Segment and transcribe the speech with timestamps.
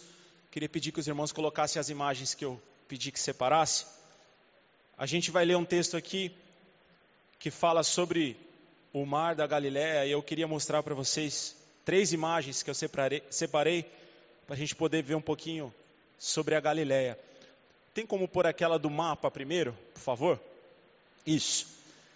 [0.50, 3.86] queria pedir que os irmãos colocassem as imagens que eu pedi que separasse.
[4.98, 6.34] A gente vai ler um texto aqui
[7.38, 8.36] que fala sobre
[8.92, 13.22] o mar da Galiléia e eu queria mostrar para vocês três imagens que eu separei,
[13.30, 13.84] separei
[14.46, 15.72] para a gente poder ver um pouquinho
[16.18, 17.18] sobre a Galiléia.
[17.92, 20.40] Tem como pôr aquela do mapa primeiro, por favor?
[21.26, 21.66] Isso.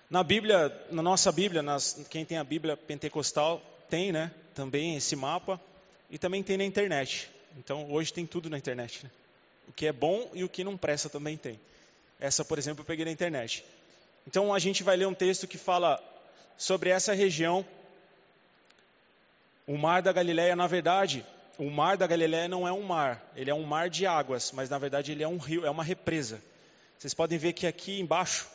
[0.08, 4.32] Na Bíblia, na nossa Bíblia, nas, quem tem a Bíblia pentecostal tem, né?
[4.54, 5.60] Também esse mapa
[6.10, 7.30] e também tem na internet.
[7.56, 9.04] Então hoje tem tudo na internet.
[9.04, 9.10] Né?
[9.68, 11.60] O que é bom e o que não presta também tem.
[12.18, 13.64] Essa, por exemplo, eu peguei na internet.
[14.26, 16.02] Então a gente vai ler um texto que fala
[16.56, 17.64] sobre essa região.
[19.66, 21.24] O mar da Galileia, na verdade,
[21.58, 24.70] o mar da Galileia não é um mar, ele é um mar de águas, mas
[24.70, 26.40] na verdade ele é um rio, é uma represa.
[26.98, 28.46] Vocês podem ver que aqui embaixo,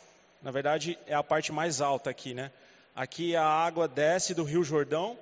[0.42, 2.50] na verdade, é a parte mais alta aqui, né?
[2.94, 5.18] Aqui a água desce do Rio Jordão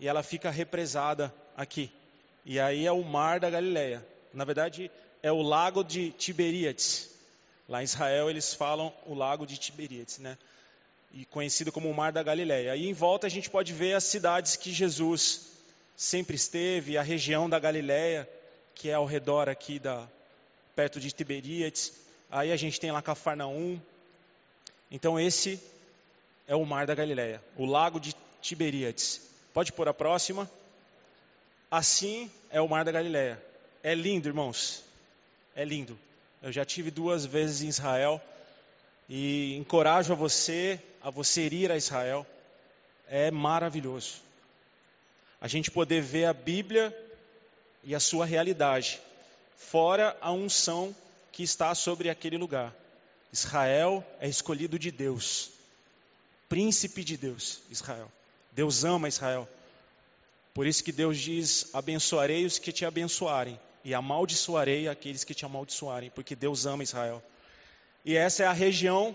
[0.00, 1.90] e ela fica represada aqui.
[2.44, 4.04] E aí é o mar da Galileia.
[4.32, 4.90] Na verdade,
[5.22, 7.11] é o lago de Tiberíades.
[7.68, 10.36] Lá em Israel eles falam o lago de Tiberíades, né?
[11.12, 12.72] E conhecido como o Mar da Galileia.
[12.72, 15.52] Aí em volta a gente pode ver as cidades que Jesus
[15.96, 18.28] sempre esteve, a região da Galileia,
[18.74, 20.08] que é ao redor aqui da
[20.74, 21.92] perto de Tiberíades.
[22.30, 23.80] Aí a gente tem lá Cafarnaum.
[24.90, 25.60] Então esse
[26.46, 29.20] é o Mar da Galileia, o Lago de Tiberíades.
[29.52, 30.50] Pode pôr a próxima.
[31.70, 33.42] Assim é o Mar da Galileia.
[33.82, 34.82] É lindo, irmãos.
[35.54, 35.98] É lindo.
[36.42, 38.20] Eu já tive duas vezes em Israel
[39.08, 42.26] e encorajo a você a você ir a Israel.
[43.08, 44.14] É maravilhoso.
[45.40, 46.96] A gente poder ver a Bíblia
[47.84, 49.00] e a sua realidade,
[49.56, 50.94] fora a unção
[51.30, 52.74] que está sobre aquele lugar.
[53.32, 55.50] Israel é escolhido de Deus,
[56.48, 58.10] príncipe de Deus, Israel.
[58.52, 59.48] Deus ama Israel.
[60.52, 65.44] Por isso que Deus diz: abençoarei os que te abençoarem e amaldiçoarei aqueles que te
[65.44, 67.22] amaldiçoarem, porque Deus ama Israel.
[68.04, 69.14] E essa é a região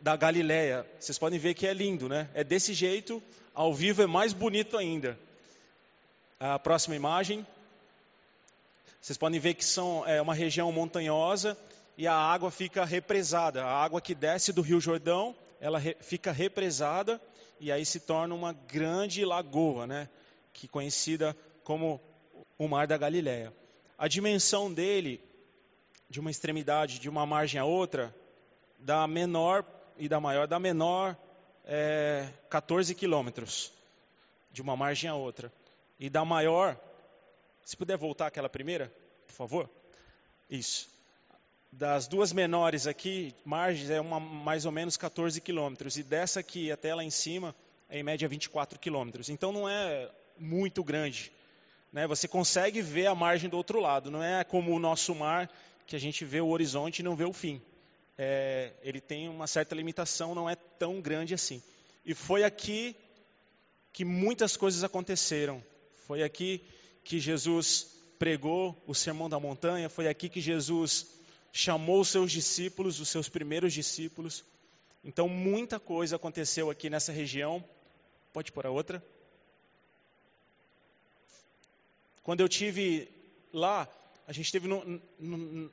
[0.00, 0.86] da Galileia.
[0.98, 2.28] Vocês podem ver que é lindo, né?
[2.34, 3.22] É desse jeito,
[3.54, 5.18] ao vivo é mais bonito ainda.
[6.40, 7.46] A próxima imagem.
[9.00, 11.56] Vocês podem ver que são, é uma região montanhosa
[11.96, 13.64] e a água fica represada.
[13.64, 17.20] A água que desce do Rio Jordão, ela re, fica represada
[17.60, 20.08] e aí se torna uma grande lagoa, né?
[20.52, 22.00] Que conhecida como
[22.58, 23.52] o Mar da Galileia
[24.02, 25.20] a dimensão dele,
[26.10, 28.12] de uma extremidade, de uma margem a outra,
[28.80, 29.64] da menor
[29.96, 31.16] e da maior, da menor
[31.64, 33.72] é, 14 quilômetros,
[34.50, 35.52] de uma margem a outra.
[36.00, 36.76] E da maior,
[37.64, 38.92] se puder voltar aquela primeira,
[39.24, 39.70] por favor.
[40.50, 40.88] Isso.
[41.70, 45.96] Das duas menores aqui, margens é uma, mais ou menos 14 quilômetros.
[45.96, 47.54] E dessa aqui até lá em cima,
[47.88, 49.28] é em média 24 quilômetros.
[49.28, 51.30] Então não é muito grande
[51.92, 54.10] né, você consegue ver a margem do outro lado.
[54.10, 55.50] Não é como o nosso mar,
[55.86, 57.60] que a gente vê o horizonte e não vê o fim.
[58.16, 61.62] é, ele tem uma certa limitação, não é tão grande assim.
[62.04, 62.96] E foi aqui
[63.92, 65.62] que muitas coisas aconteceram.
[66.06, 66.62] Foi aqui
[67.04, 71.06] que Jesus pregou o Sermão da Montanha, foi aqui que Jesus
[71.52, 74.44] chamou os seus discípulos, os seus primeiros discípulos.
[75.04, 77.62] Então, muita coisa aconteceu aqui nessa região.
[78.32, 79.04] Pode pôr a outra.
[82.22, 83.08] Quando eu tive
[83.52, 83.88] lá,
[84.26, 84.68] a gente teve,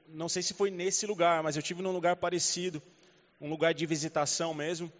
[0.07, 2.81] não sei se foi nesse lugar, mas eu tive num lugar parecido,
[3.39, 4.91] um lugar de visitação mesmo.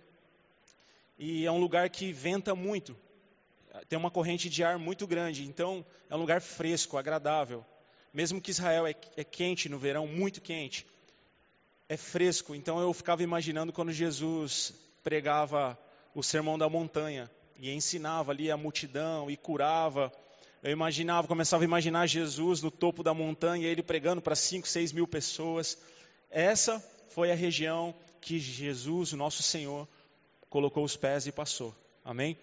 [1.18, 2.96] E é um lugar que venta muito,
[3.88, 7.66] tem uma corrente de ar muito grande, então é um lugar fresco, agradável.
[8.14, 10.86] Mesmo que Israel é, é quente no verão, muito quente,
[11.88, 12.56] é fresco.
[12.56, 14.74] Então eu ficava imaginando quando Jesus
[15.04, 15.78] pregava
[16.14, 20.12] o sermão da montanha e ensinava ali a multidão e curava
[20.62, 24.92] eu imaginava, começava a imaginar Jesus no topo da montanha, ele pregando para 5, 6
[24.92, 25.78] mil pessoas.
[26.30, 26.80] Essa
[27.10, 29.88] foi a região que Jesus, o nosso Senhor,
[30.50, 31.74] colocou os pés e passou.
[32.04, 32.38] Amém?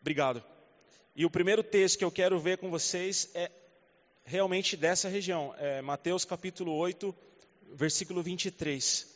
[0.00, 0.42] Obrigado.
[1.16, 3.50] E o primeiro texto que eu quero ver com vocês é
[4.24, 7.14] realmente dessa região, é Mateus capítulo 8,
[7.72, 9.12] versículo 23.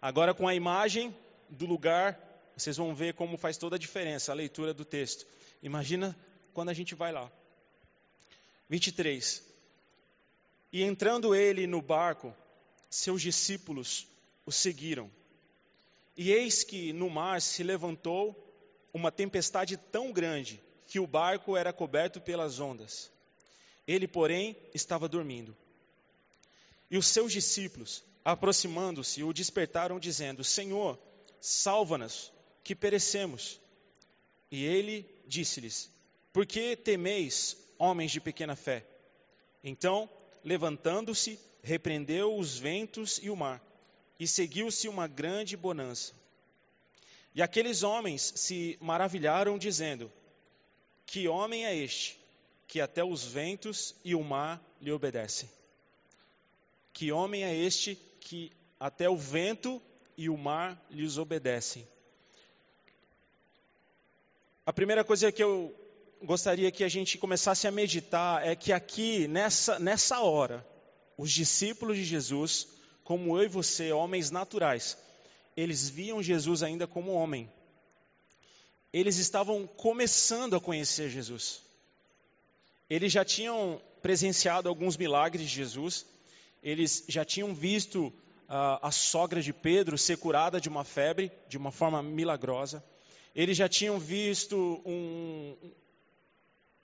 [0.00, 1.14] Agora, com a imagem
[1.48, 2.18] do lugar,
[2.56, 5.24] vocês vão ver como faz toda a diferença a leitura do texto.
[5.62, 6.16] Imagina
[6.52, 7.30] quando a gente vai lá.
[8.68, 9.42] 23.
[10.72, 12.34] E entrando ele no barco,
[12.88, 14.06] seus discípulos
[14.46, 15.10] o seguiram.
[16.16, 18.36] E eis que no mar se levantou
[18.92, 23.10] uma tempestade tão grande que o barco era coberto pelas ondas.
[23.86, 25.56] Ele, porém, estava dormindo.
[26.90, 30.98] E os seus discípulos, aproximando-se, o despertaram, dizendo: Senhor,
[31.40, 32.32] salva-nos,
[32.62, 33.58] que perecemos.
[34.50, 35.90] E ele disse-lhes:
[36.32, 38.84] por que temeis, homens de pequena fé?
[39.62, 40.08] Então,
[40.42, 43.62] levantando-se, repreendeu os ventos e o mar,
[44.18, 46.14] e seguiu-se uma grande bonança.
[47.34, 50.10] E aqueles homens se maravilharam, dizendo:
[51.06, 52.18] Que homem é este,
[52.66, 55.48] que até os ventos e o mar lhe obedecem?
[56.92, 59.80] Que homem é este que até o vento
[60.16, 61.86] e o mar lhes obedecem?
[64.64, 65.74] A primeira coisa que eu
[66.24, 70.66] gostaria que a gente começasse a meditar é que aqui, nessa, nessa hora,
[71.16, 72.68] os discípulos de Jesus,
[73.04, 74.96] como eu e você, homens naturais,
[75.56, 77.50] eles viam Jesus ainda como homem.
[78.92, 81.60] Eles estavam começando a conhecer Jesus.
[82.88, 86.06] Eles já tinham presenciado alguns milagres de Jesus,
[86.62, 88.06] eles já tinham visto
[88.48, 92.84] uh, a sogra de Pedro ser curada de uma febre de uma forma milagrosa.
[93.34, 95.56] Eles já tinham visto um,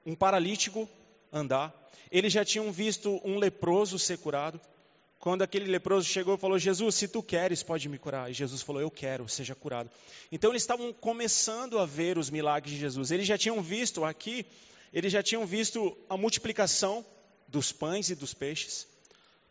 [0.08, 0.88] um paralítico
[1.31, 1.75] andar.
[2.10, 4.58] Eles já tinham visto um leproso ser curado.
[5.20, 8.31] Quando aquele leproso chegou e falou: Jesus, se tu queres, pode me curar.
[8.31, 9.90] E Jesus falou: Eu quero, seja curado.
[10.32, 13.10] Então eles estavam começando a ver os milagres de Jesus.
[13.10, 14.46] Eles já tinham visto aqui,
[14.94, 17.04] eles já tinham visto a multiplicação
[17.46, 18.87] dos pães e dos peixes.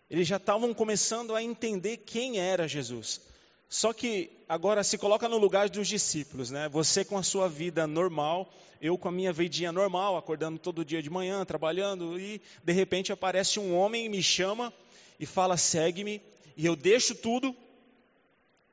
[0.09, 3.21] Eles já estavam começando a entender quem era Jesus.
[3.69, 6.69] Só que agora se coloca no lugar dos discípulos, né?
[6.69, 8.49] Você com a sua vida normal,
[8.81, 13.11] eu com a minha vidinha normal, acordando todo dia de manhã, trabalhando, e de repente
[13.11, 14.73] aparece um homem e me chama
[15.19, 16.21] e fala: segue-me,
[16.55, 17.55] e eu deixo tudo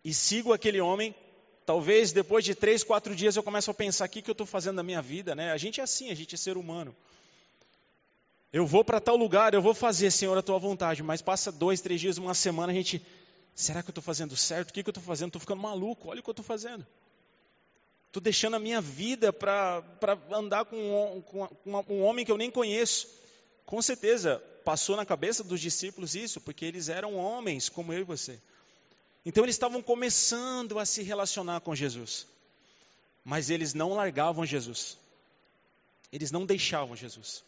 [0.05, 1.14] e sigo aquele homem.
[1.66, 4.47] Talvez depois de três, quatro dias eu começo a pensar: o que, que eu estou
[4.47, 5.50] fazendo na minha vida, né?
[5.50, 6.95] A gente é assim, a gente é ser humano.
[8.52, 11.80] Eu vou para tal lugar, eu vou fazer, Senhor, a tua vontade, mas passa dois,
[11.80, 13.04] três dias, uma semana, a gente
[13.54, 14.70] Será que eu estou fazendo certo?
[14.70, 15.28] O que, que eu estou fazendo?
[15.28, 16.08] Estou ficando maluco.
[16.08, 16.87] Olha o que eu estou fazendo.
[18.08, 19.82] Estou deixando a minha vida para
[20.30, 23.08] andar com, um, com uma, um homem que eu nem conheço.
[23.66, 28.04] Com certeza, passou na cabeça dos discípulos isso, porque eles eram homens como eu e
[28.04, 28.40] você.
[29.26, 32.26] Então eles estavam começando a se relacionar com Jesus.
[33.25, 34.99] Mas eles não largavam Jesus.
[36.12, 37.42] Eles não deixavam Jesus.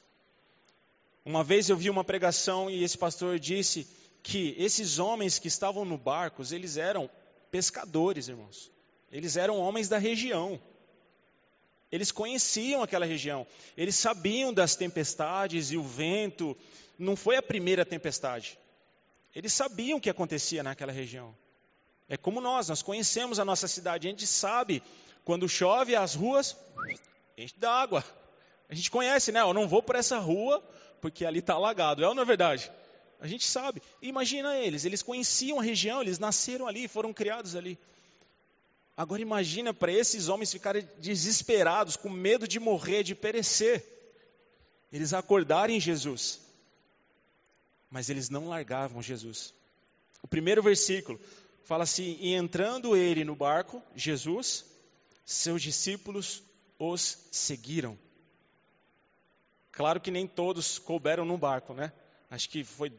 [1.25, 3.86] Uma vez eu vi uma pregação e esse pastor disse
[4.26, 7.09] que esses homens que estavam no barco, eles eram
[7.49, 8.73] pescadores, irmãos.
[9.12, 10.61] Eles eram homens da região.
[11.92, 13.47] Eles conheciam aquela região.
[13.76, 16.56] Eles sabiam das tempestades e o vento.
[16.99, 18.59] Não foi a primeira tempestade.
[19.33, 21.33] Eles sabiam o que acontecia naquela região.
[22.09, 24.09] É como nós, nós conhecemos a nossa cidade.
[24.09, 24.83] A gente sabe
[25.25, 26.56] quando chove as ruas,
[27.38, 28.04] enche d'água.
[28.68, 29.42] A gente conhece, né?
[29.42, 30.61] Eu não vou por essa rua
[31.00, 32.02] porque ali está alagado.
[32.02, 32.73] É ou não é verdade?
[33.20, 33.82] A gente sabe.
[34.02, 37.78] Imagina eles, eles conheciam a região, eles nasceram ali, foram criados ali.
[38.96, 43.85] Agora imagina para esses homens ficarem desesperados, com medo de morrer, de perecer.
[44.92, 46.40] Eles acordarem Jesus.
[47.90, 49.52] Mas eles não largavam Jesus.
[50.23, 51.20] O primeiro versículo,
[51.64, 54.64] fala assim: e entrando ele no barco, Jesus,
[55.25, 56.42] seus discípulos
[56.78, 57.99] os seguiram.
[59.73, 61.92] Claro que nem todos couberam no barco, né?
[62.30, 62.90] Acho que foi,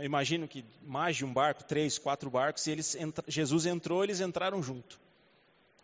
[0.00, 2.96] imagino que mais de um barco, três, quatro barcos, e eles,
[3.26, 4.98] Jesus entrou, eles entraram junto.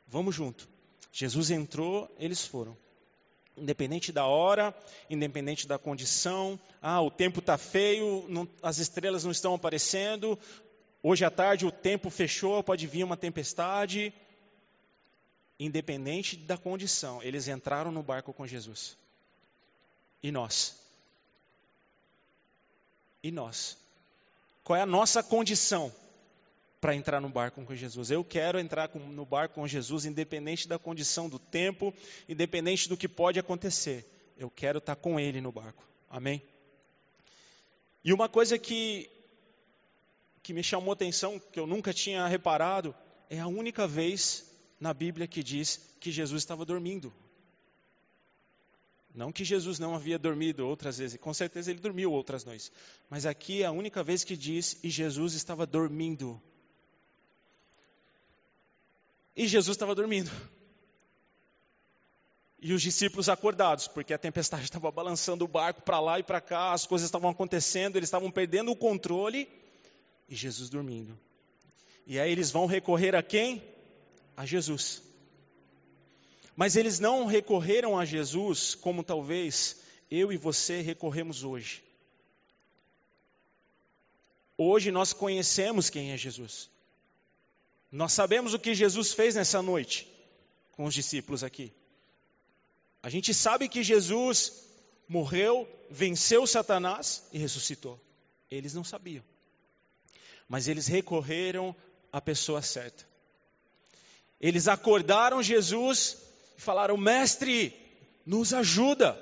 [0.07, 0.69] Vamos junto.
[1.13, 2.77] Jesus entrou, eles foram.
[3.57, 4.75] Independente da hora,
[5.11, 10.39] independente da condição, ah, o tempo está feio, não, as estrelas não estão aparecendo,
[11.03, 14.13] hoje à tarde o tempo fechou, pode vir uma tempestade.
[15.59, 18.97] Independente da condição, eles entraram no barco com Jesus.
[20.23, 20.79] E nós?
[23.23, 23.77] E nós?
[24.69, 25.91] Qual é a nossa condição
[26.79, 28.11] para entrar no barco com Jesus?
[28.11, 31.95] Eu quero entrar no barco com Jesus, independente da condição do tempo,
[32.29, 34.05] independente do que pode acontecer.
[34.37, 35.89] Eu quero estar com Ele no barco.
[36.11, 36.43] Amém?
[38.05, 39.09] E uma coisa que,
[40.43, 42.95] que me chamou atenção, que eu nunca tinha reparado,
[43.31, 47.11] é a única vez na Bíblia que diz que Jesus estava dormindo.
[49.15, 52.71] Não que Jesus não havia dormido outras vezes, com certeza ele dormiu outras noites.
[53.09, 56.41] Mas aqui é a única vez que diz e Jesus estava dormindo.
[59.35, 60.31] E Jesus estava dormindo.
[62.61, 66.41] E os discípulos acordados, porque a tempestade estava balançando o barco para lá e para
[66.41, 69.49] cá, as coisas estavam acontecendo, eles estavam perdendo o controle,
[70.29, 71.19] e Jesus dormindo.
[72.07, 73.63] E aí eles vão recorrer a quem?
[74.37, 75.03] A Jesus.
[76.59, 79.77] Mas eles não recorreram a Jesus como talvez
[80.11, 81.85] eu e você recorremos hoje.
[84.57, 86.69] Hoje nós conhecemos quem é Jesus.
[87.93, 90.09] Nós sabemos o que Jesus fez nessa noite
[90.73, 91.73] com os discípulos aqui.
[93.05, 94.65] A gente sabe que Jesus
[95.09, 98.01] morreu, venceu Satanás e ressuscitou.
[98.51, 99.23] Eles não sabiam.
[100.49, 101.73] Mas eles recorreram
[102.13, 103.07] à pessoa certa.
[104.41, 106.27] Eles acordaram Jesus
[106.59, 107.75] falaram: Mestre,
[108.27, 109.15] nos ajuda,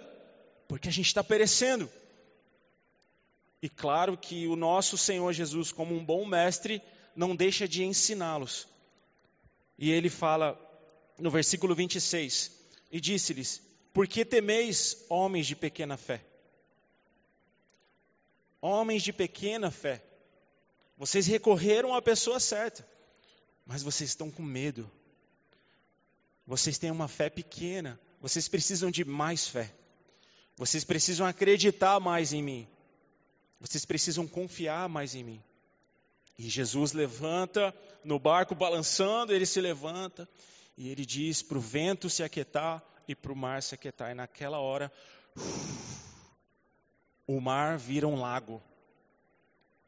[0.67, 1.89] porque a gente está perecendo.
[3.63, 6.83] E claro que o nosso Senhor Jesus, como um bom mestre,
[7.15, 8.67] não deixa de ensiná-los.
[9.79, 10.59] E ele fala
[11.19, 12.51] no versículo 26:
[12.91, 13.63] E disse-lhes:
[13.93, 16.25] Por que temeis, homens de pequena fé?
[18.61, 20.03] Homens de pequena fé,
[20.97, 22.87] vocês recorreram à pessoa certa,
[23.65, 24.91] mas vocês estão com medo.
[26.47, 27.99] Vocês têm uma fé pequena.
[28.21, 29.75] Vocês precisam de mais fé.
[30.57, 32.69] Vocês precisam acreditar mais em mim.
[33.61, 35.43] Vocês precisam confiar mais em mim.
[36.39, 37.75] E Jesus levanta
[38.05, 40.29] no barco balançando, ele se levanta
[40.77, 44.11] e ele diz para o vento se aquietar e para o mar se aquietar.
[44.11, 44.93] E naquela hora,
[47.27, 48.63] o mar vira um lago.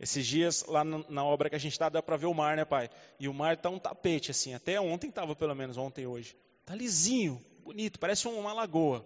[0.01, 2.65] Esses dias, lá na obra que a gente está, dá para ver o mar, né,
[2.65, 2.89] pai?
[3.19, 4.55] E o mar está um tapete, assim.
[4.55, 6.37] Até ontem estava, pelo menos, ontem e hoje.
[6.69, 9.03] Está lisinho, bonito, parece uma lagoa.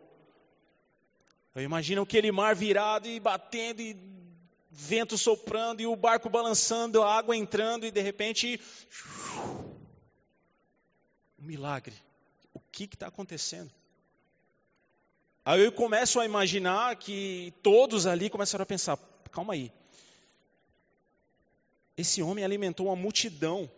[1.55, 3.97] Eu imagino aquele mar virado e batendo, e
[4.69, 8.61] vento soprando, e o barco balançando, a água entrando, e de repente.
[11.39, 11.95] Um milagre.
[12.53, 13.71] O que está acontecendo?
[15.45, 18.97] Aí eu começo a imaginar que todos ali começaram a pensar:
[19.31, 19.71] calma aí.
[21.97, 23.71] Esse homem alimentou uma multidão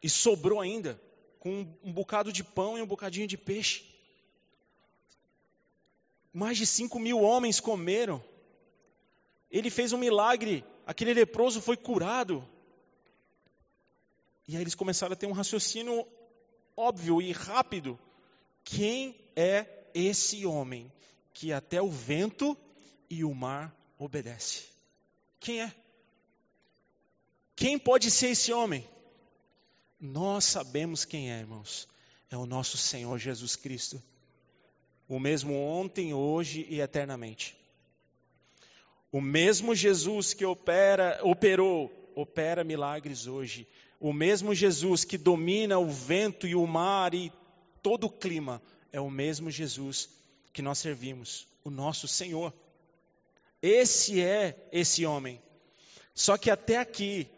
[0.00, 1.00] e sobrou ainda
[1.42, 3.82] com um bocado de pão e um bocadinho de peixe.
[6.32, 8.22] Mais de cinco mil homens comeram.
[9.50, 12.48] Ele fez um milagre, aquele leproso foi curado.
[14.46, 16.06] E aí eles começaram a ter um raciocínio
[16.76, 17.98] óbvio e rápido.
[18.62, 20.92] Quem é esse homem
[21.34, 22.56] que até o vento
[23.10, 24.66] e o mar obedece?
[25.40, 25.74] Quem é?
[27.56, 28.88] Quem pode ser esse homem?
[30.04, 31.86] Nós sabemos quem é, irmãos.
[32.28, 34.02] É o nosso Senhor Jesus Cristo.
[35.08, 37.56] O mesmo ontem, hoje e eternamente.
[39.12, 43.64] O mesmo Jesus que opera, operou, opera milagres hoje.
[44.00, 47.32] O mesmo Jesus que domina o vento e o mar e
[47.80, 48.60] todo o clima,
[48.92, 50.08] é o mesmo Jesus
[50.52, 52.52] que nós servimos, o nosso Senhor.
[53.62, 55.40] Esse é esse homem.
[56.12, 57.28] Só que até aqui,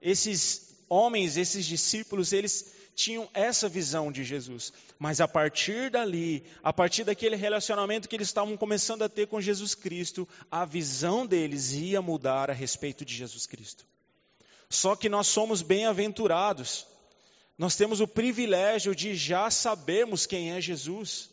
[0.00, 4.72] esses homens, esses discípulos, eles tinham essa visão de Jesus.
[4.98, 9.40] Mas a partir dali, a partir daquele relacionamento que eles estavam começando a ter com
[9.40, 13.86] Jesus Cristo, a visão deles ia mudar a respeito de Jesus Cristo.
[14.68, 16.86] Só que nós somos bem-aventurados.
[17.56, 21.30] Nós temos o privilégio de já sabermos quem é Jesus.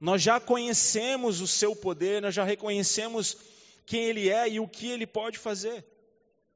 [0.00, 3.36] Nós já conhecemos o seu poder, nós já reconhecemos
[3.86, 5.84] quem ele é e o que ele pode fazer.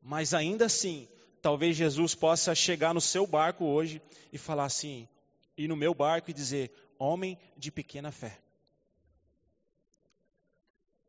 [0.02, 1.08] Mas ainda assim,
[1.40, 4.00] talvez Jesus possa chegar no seu barco hoje
[4.32, 5.08] e falar assim,
[5.56, 8.38] ir no meu barco e dizer: homem de pequena fé.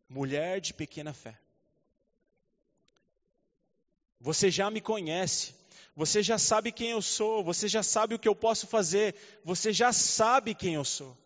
[0.08, 1.38] Mulher de pequena fé.
[4.20, 5.56] Você já me conhece,
[5.96, 9.74] você já sabe quem eu sou, você já sabe o que eu posso fazer, você
[9.74, 11.18] já sabe quem eu sou.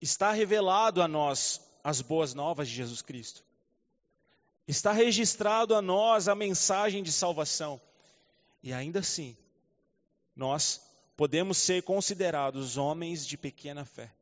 [0.00, 3.45] Está revelado a nós as boas novas de Jesus Cristo.
[4.66, 7.80] Está registrado a nós a mensagem de salvação.
[8.62, 9.36] E ainda assim,
[10.34, 10.80] nós
[11.16, 14.12] podemos ser considerados homens de pequena fé.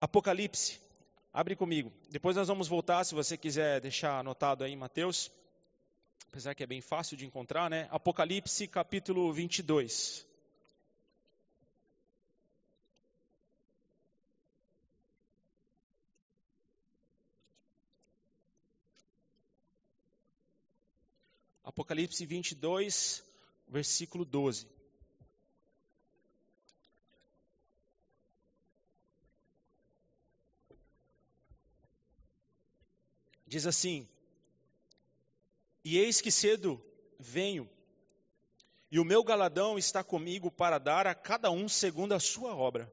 [0.00, 0.80] Apocalipse,
[1.32, 1.92] abre comigo.
[2.10, 5.30] Depois nós vamos voltar, se você quiser deixar anotado aí em Mateus
[6.32, 7.86] apesar que é bem fácil de encontrar, né?
[7.90, 10.26] Apocalipse capítulo 22.
[21.72, 23.24] Apocalipse 22,
[23.68, 24.66] versículo 12.
[33.46, 34.08] Diz assim:
[35.84, 36.80] e eis que cedo
[37.18, 37.68] venho,
[38.90, 42.92] e o meu galadão está comigo para dar a cada um segundo a sua obra.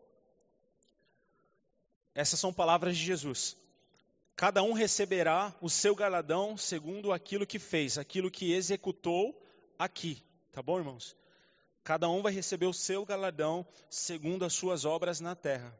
[2.16, 3.56] Essas são palavras de Jesus.
[4.40, 9.38] Cada um receberá o seu galadão segundo aquilo que fez, aquilo que executou
[9.78, 10.24] aqui.
[10.54, 11.14] Tá bom, irmãos?
[11.84, 15.78] Cada um vai receber o seu galadão segundo as suas obras na terra.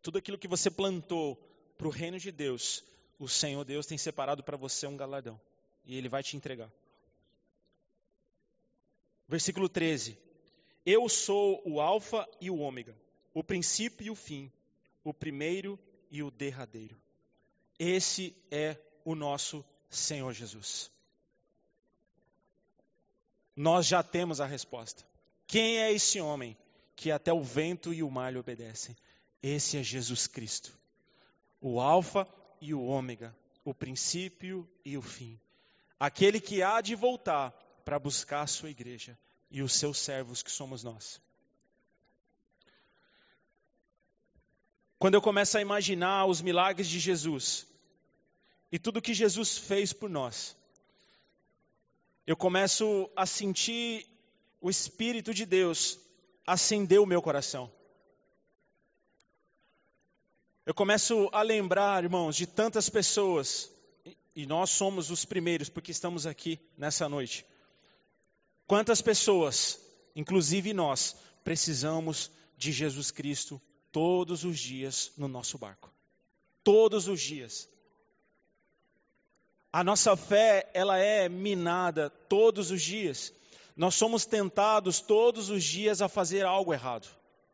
[0.00, 1.34] Tudo aquilo que você plantou
[1.76, 2.84] para o reino de Deus,
[3.18, 5.40] o Senhor Deus tem separado para você um galadão
[5.84, 6.70] e ele vai te entregar.
[9.26, 10.16] Versículo 13:
[10.86, 12.96] Eu sou o Alfa e o Ômega,
[13.34, 14.52] o princípio e o fim,
[15.02, 15.76] o primeiro
[16.12, 17.01] e o derradeiro.
[17.78, 20.90] Esse é o nosso Senhor Jesus.
[23.54, 25.04] Nós já temos a resposta.
[25.46, 26.56] Quem é esse homem
[26.96, 28.96] que até o vento e o mar lhe obedecem?
[29.42, 30.72] Esse é Jesus Cristo,
[31.60, 32.26] o Alfa
[32.60, 35.38] e o Ômega, o princípio e o fim
[36.02, 37.52] aquele que há de voltar
[37.84, 39.16] para buscar a sua igreja
[39.48, 41.20] e os seus servos que somos nós.
[45.02, 47.66] Quando eu começo a imaginar os milagres de Jesus
[48.70, 50.56] e tudo que Jesus fez por nós,
[52.24, 54.06] eu começo a sentir
[54.60, 55.98] o Espírito de Deus
[56.46, 57.68] acender o meu coração.
[60.64, 63.72] Eu começo a lembrar, irmãos, de tantas pessoas
[64.36, 67.44] e nós somos os primeiros porque estamos aqui nessa noite.
[68.68, 69.80] Quantas pessoas,
[70.14, 73.60] inclusive nós, precisamos de Jesus Cristo
[73.92, 75.92] todos os dias no nosso barco?
[76.64, 77.68] Todos os dias.
[79.72, 83.32] A nossa fé, ela é minada todos os dias.
[83.76, 87.08] Nós somos tentados todos os dias a fazer algo errado.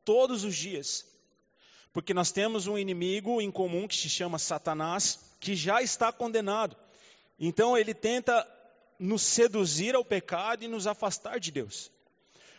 [0.05, 1.07] Todos os dias.
[1.93, 6.77] Porque nós temos um inimigo em comum que se chama Satanás, que já está condenado.
[7.39, 8.47] Então ele tenta
[8.99, 11.91] nos seduzir ao pecado e nos afastar de Deus.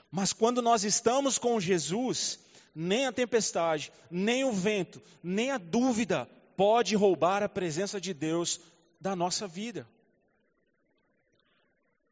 [0.10, 2.40] Mas quando nós estamos com Jesus,
[2.74, 8.60] nem a tempestade, nem o vento, nem a dúvida pode roubar a presença de Deus
[9.00, 9.88] da nossa vida.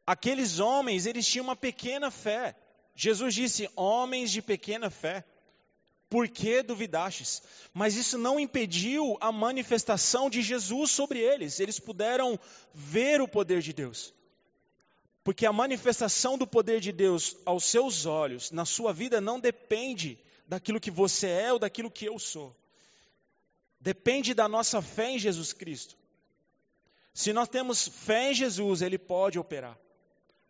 [0.06, 2.56] Aqueles homens, eles tinham uma pequena fé.
[2.94, 5.24] Jesus disse: homens de pequena fé.
[6.08, 7.42] Por que duvidastes?
[7.74, 11.60] Mas isso não impediu a manifestação de Jesus sobre eles.
[11.60, 12.40] Eles puderam
[12.72, 14.14] ver o poder de Deus.
[15.22, 20.18] Porque a manifestação do poder de Deus aos seus olhos, na sua vida, não depende
[20.48, 22.56] daquilo que você é ou daquilo que eu sou.
[23.78, 25.96] Depende da nossa fé em Jesus Cristo.
[27.12, 29.78] Se nós temos fé em Jesus, Ele pode operar.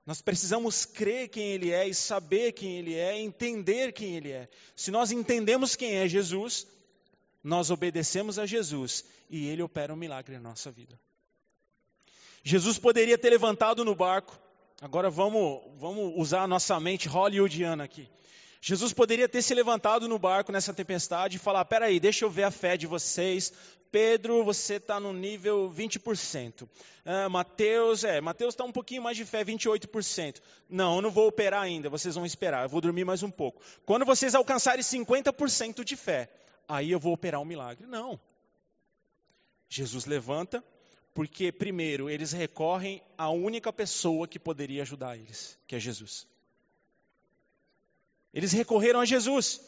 [0.07, 4.49] Nós precisamos crer quem Ele é e saber quem Ele é, entender quem Ele é.
[4.75, 6.67] Se nós entendemos quem é Jesus,
[7.43, 10.99] nós obedecemos a Jesus e Ele opera um milagre na nossa vida.
[12.43, 14.39] Jesus poderia ter levantado no barco.
[14.81, 18.09] Agora vamos, vamos usar a nossa mente hollywoodiana aqui.
[18.61, 22.44] Jesus poderia ter se levantado no barco nessa tempestade e falar: peraí, deixa eu ver
[22.44, 23.53] a fé de vocês.
[23.90, 26.68] Pedro, você está no nível 20%.
[27.05, 30.42] Ah, Mateus, é, Mateus está um pouquinho mais de fé, 28%.
[30.68, 33.62] Não, eu não vou operar ainda, vocês vão esperar, eu vou dormir mais um pouco.
[33.87, 36.29] Quando vocês alcançarem 50% de fé,
[36.68, 37.87] aí eu vou operar um milagre.
[37.87, 38.21] Não.
[39.71, 40.62] Jesus levanta,
[41.14, 46.27] porque, primeiro, eles recorrem à única pessoa que poderia ajudar eles, que é Jesus.
[48.38, 49.61] Eles recorreram a Jesus.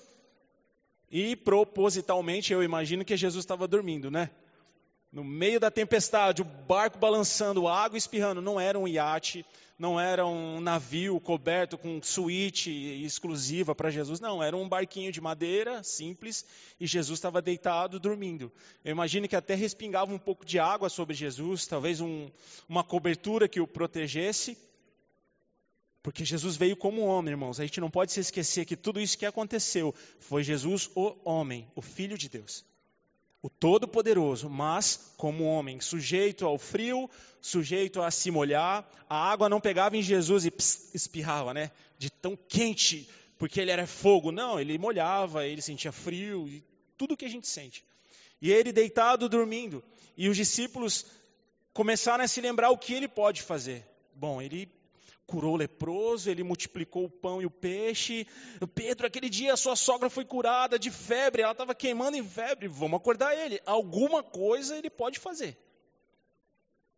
[1.10, 4.30] E propositalmente, eu imagino que Jesus estava dormindo, né?
[5.10, 8.40] No meio da tempestade, o barco balançando, água espirrando.
[8.40, 9.44] Não era um iate,
[9.76, 12.70] não era um navio coberto com suíte
[13.04, 14.20] exclusiva para Jesus.
[14.20, 16.46] Não, era um barquinho de madeira, simples,
[16.78, 18.52] e Jesus estava deitado, dormindo.
[18.84, 22.30] Eu imagino que até respingava um pouco de água sobre Jesus, talvez um,
[22.68, 24.56] uma cobertura que o protegesse.
[26.10, 27.60] Porque Jesus veio como homem, irmãos.
[27.60, 31.70] A gente não pode se esquecer que tudo isso que aconteceu foi Jesus, o homem,
[31.76, 32.64] o Filho de Deus
[33.40, 37.08] o Todo-Poderoso, mas como homem, sujeito ao frio,
[37.40, 38.86] sujeito a se molhar.
[39.08, 41.70] A água não pegava em Jesus e pss, espirrava, né?
[41.96, 44.32] De tão quente, porque ele era fogo.
[44.32, 46.62] Não, ele molhava, ele sentia frio, e
[46.98, 47.84] tudo que a gente sente.
[48.42, 49.82] E ele deitado, dormindo.
[50.16, 51.06] E os discípulos
[51.72, 53.86] começaram a se lembrar o que ele pode fazer.
[54.14, 54.68] Bom, ele
[55.30, 58.26] curou o leproso, ele multiplicou o pão e o peixe.
[58.74, 62.66] Pedro, aquele dia sua sogra foi curada de febre, ela estava queimando em febre.
[62.66, 63.60] Vamos acordar ele.
[63.64, 65.56] Alguma coisa ele pode fazer.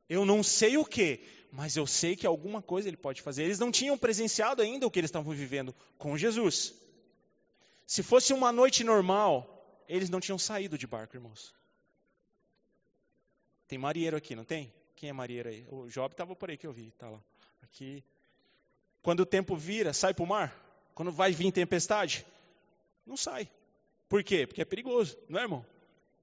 [0.08, 1.20] Eu não sei o que,
[1.52, 3.44] mas eu sei que alguma coisa ele pode fazer.
[3.44, 6.74] Eles não tinham presenciado ainda o que eles estavam vivendo com Jesus.
[7.86, 11.54] Se fosse uma noite normal, eles não tinham saído de barco, irmãos.
[13.68, 14.72] Tem marinheiro aqui, não tem?
[14.96, 15.66] Quem é marinheiro aí?
[15.68, 17.22] O Job estava por aí que eu vi, tá lá.
[17.62, 18.02] Aqui,
[19.02, 20.54] quando o tempo vira, sai para o mar?
[20.94, 22.24] Quando vai vir tempestade?
[23.06, 23.48] Não sai.
[24.08, 24.46] Por quê?
[24.46, 25.66] Porque é perigoso, não é, irmão?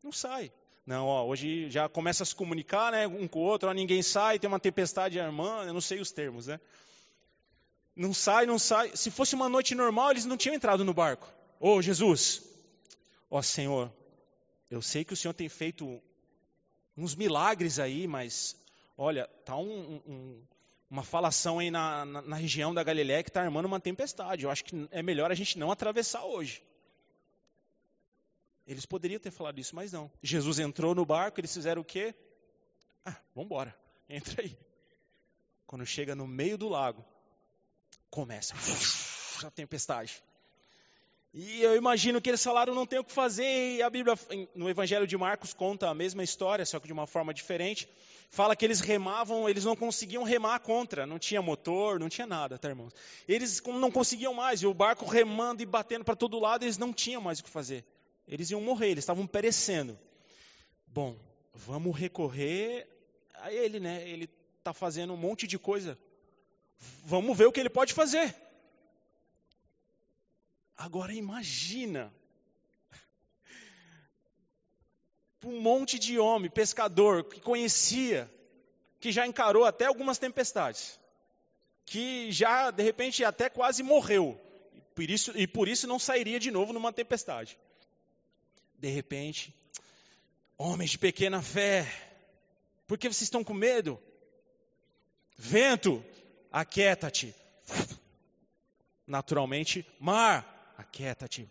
[0.02, 0.52] Não sai.
[0.86, 4.02] Não, ó, hoje já começa a se comunicar, né, um com o outro, ó, ninguém
[4.02, 6.60] sai, tem uma tempestade irmã, eu não sei os termos, né?
[7.96, 8.96] Não sai, não sai.
[8.96, 11.32] Se fosse uma noite normal, eles não tinham entrado no barco.
[11.60, 12.42] Ô, oh, Jesus,
[13.30, 13.92] ó Senhor,
[14.72, 16.02] eu sei que o Senhor tem feito
[16.96, 18.56] uns milagres aí, mas
[18.98, 20.42] olha, tá um, um,
[20.90, 24.44] uma falação aí na, na, na região da Galiléia que está armando uma tempestade.
[24.44, 26.64] Eu acho que é melhor a gente não atravessar hoje.
[28.66, 30.12] Eles poderiam ter falado isso, mas não.
[30.22, 32.14] Jesus entrou no barco, eles fizeram o quê?
[33.06, 33.76] Ah, vamos embora,
[34.10, 34.58] entra aí.
[35.66, 37.06] Quando chega no meio do lago,
[38.10, 38.56] começa
[39.46, 40.24] a tempestade.
[41.34, 44.18] E eu imagino que eles falaram não tem o que fazer, e a Bíblia,
[44.56, 47.88] no Evangelho de Marcos, conta a mesma história, só que de uma forma diferente
[48.30, 52.58] fala que eles remavam, eles não conseguiam remar contra, não tinha motor, não tinha nada,
[52.58, 52.94] tá, irmãos?
[53.28, 56.94] Eles não conseguiam mais, e o barco remando e batendo para todo lado, eles não
[56.94, 57.84] tinham mais o que fazer.
[58.28, 59.98] Eles iam morrer, eles estavam perecendo.
[60.86, 61.18] Bom,
[61.54, 62.88] vamos recorrer
[63.34, 64.08] a ele, né?
[64.08, 65.98] Ele está fazendo um monte de coisa.
[67.04, 68.36] Vamos ver o que ele pode fazer.
[70.80, 72.10] Agora imagina
[75.44, 78.32] um monte de homem, pescador, que conhecia,
[78.98, 80.98] que já encarou até algumas tempestades,
[81.86, 84.40] que já, de repente, até quase morreu,
[84.74, 87.58] e por isso, e por isso não sairia de novo numa tempestade.
[88.76, 89.54] De repente,
[90.58, 91.92] homens de pequena fé,
[92.88, 94.00] por que vocês estão com medo?
[95.38, 96.02] Vento,
[96.50, 97.36] aquieta-te.
[99.06, 101.50] Naturalmente, mar, aquieta-te.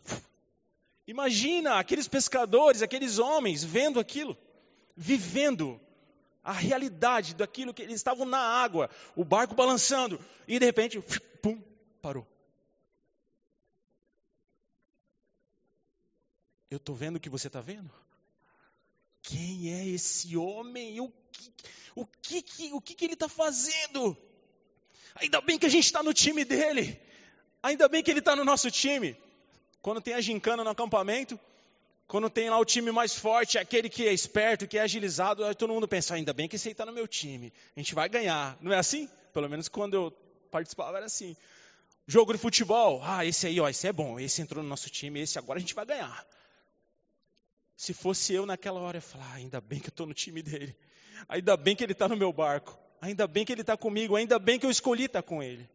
[1.07, 4.37] Imagina aqueles pescadores, aqueles homens vendo aquilo,
[4.97, 5.79] vivendo
[6.43, 10.99] a realidade daquilo que eles estavam na água, o barco balançando, e de repente,
[11.43, 11.63] pum,
[12.01, 12.27] parou.
[16.71, 17.91] Eu estou vendo o que você está vendo?
[19.23, 21.01] Quem é esse homem?
[21.01, 21.53] O que,
[21.95, 24.17] o que, o que, que ele está fazendo?
[25.17, 27.08] Ainda bem que a gente está no time dele.
[27.63, 29.17] Ainda bem que ele está no nosso time.
[29.83, 31.39] Quando tem a gincana no acampamento,
[32.07, 35.55] quando tem lá o time mais forte, aquele que é esperto, que é agilizado, aí
[35.55, 38.09] todo mundo pensa, ainda bem que esse aí está no meu time, a gente vai
[38.09, 38.57] ganhar.
[38.61, 39.09] Não é assim?
[39.33, 40.11] Pelo menos quando eu
[40.51, 41.37] participava era assim.
[42.07, 45.21] Jogo de futebol, ah, esse aí, ó, esse é bom, esse entrou no nosso time,
[45.21, 46.27] esse agora a gente vai ganhar.
[47.77, 50.15] Se fosse eu naquela hora, eu ia falar, ah, ainda bem que eu estou no
[50.15, 50.75] time dele,
[51.29, 54.39] ainda bem que ele está no meu barco, ainda bem que ele está comigo, ainda
[54.39, 55.69] bem que eu escolhi estar tá com ele.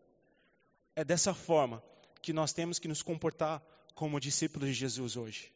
[0.95, 1.83] É dessa forma
[2.21, 3.61] que nós temos que nos comportar
[3.95, 5.51] como discípulos de Jesus hoje.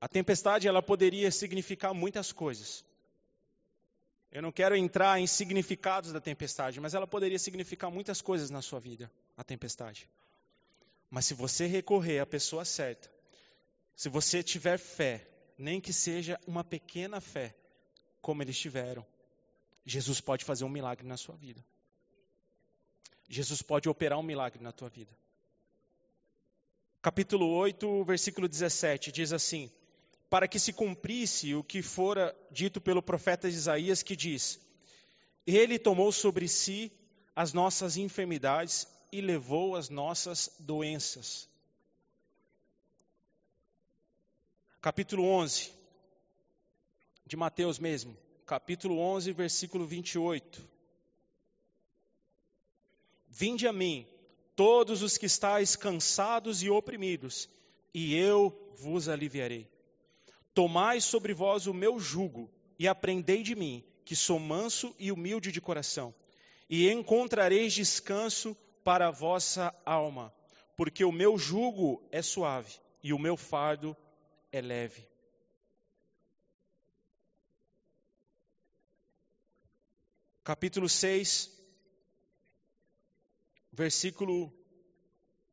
[0.00, 2.84] A tempestade ela poderia significar muitas coisas.
[4.32, 8.62] Eu não quero entrar em significados da tempestade, mas ela poderia significar muitas coisas na
[8.62, 10.08] sua vida, a tempestade.
[11.10, 13.10] Mas se você recorrer à pessoa certa,
[13.94, 17.54] se você tiver fé, nem que seja uma pequena fé,
[18.20, 19.06] como eles tiveram,
[19.84, 21.62] Jesus pode fazer um milagre na sua vida.
[23.32, 25.12] Jesus pode operar um milagre na tua vida
[27.02, 29.68] capítulo 8, versículo 17, diz assim:
[30.30, 34.60] Para que se cumprisse o que fora dito pelo profeta Isaías, que diz:
[35.44, 36.92] Ele tomou sobre si
[37.34, 41.48] as nossas enfermidades e levou as nossas doenças.
[44.80, 45.70] Capítulo 11,
[47.26, 48.16] de Mateus mesmo,
[48.46, 50.81] capítulo 11, versículo 28.
[53.42, 54.06] Vinde a mim,
[54.54, 57.50] todos os que estáis cansados e oprimidos,
[57.92, 59.68] e eu vos aliviarei.
[60.54, 65.50] Tomai sobre vós o meu jugo e aprendei de mim, que sou manso e humilde
[65.50, 66.14] de coração,
[66.70, 70.32] e encontrareis descanso para a vossa alma,
[70.76, 73.96] porque o meu jugo é suave e o meu fardo
[74.52, 75.04] é leve.
[80.44, 81.61] Capítulo 6,
[83.72, 84.52] versículo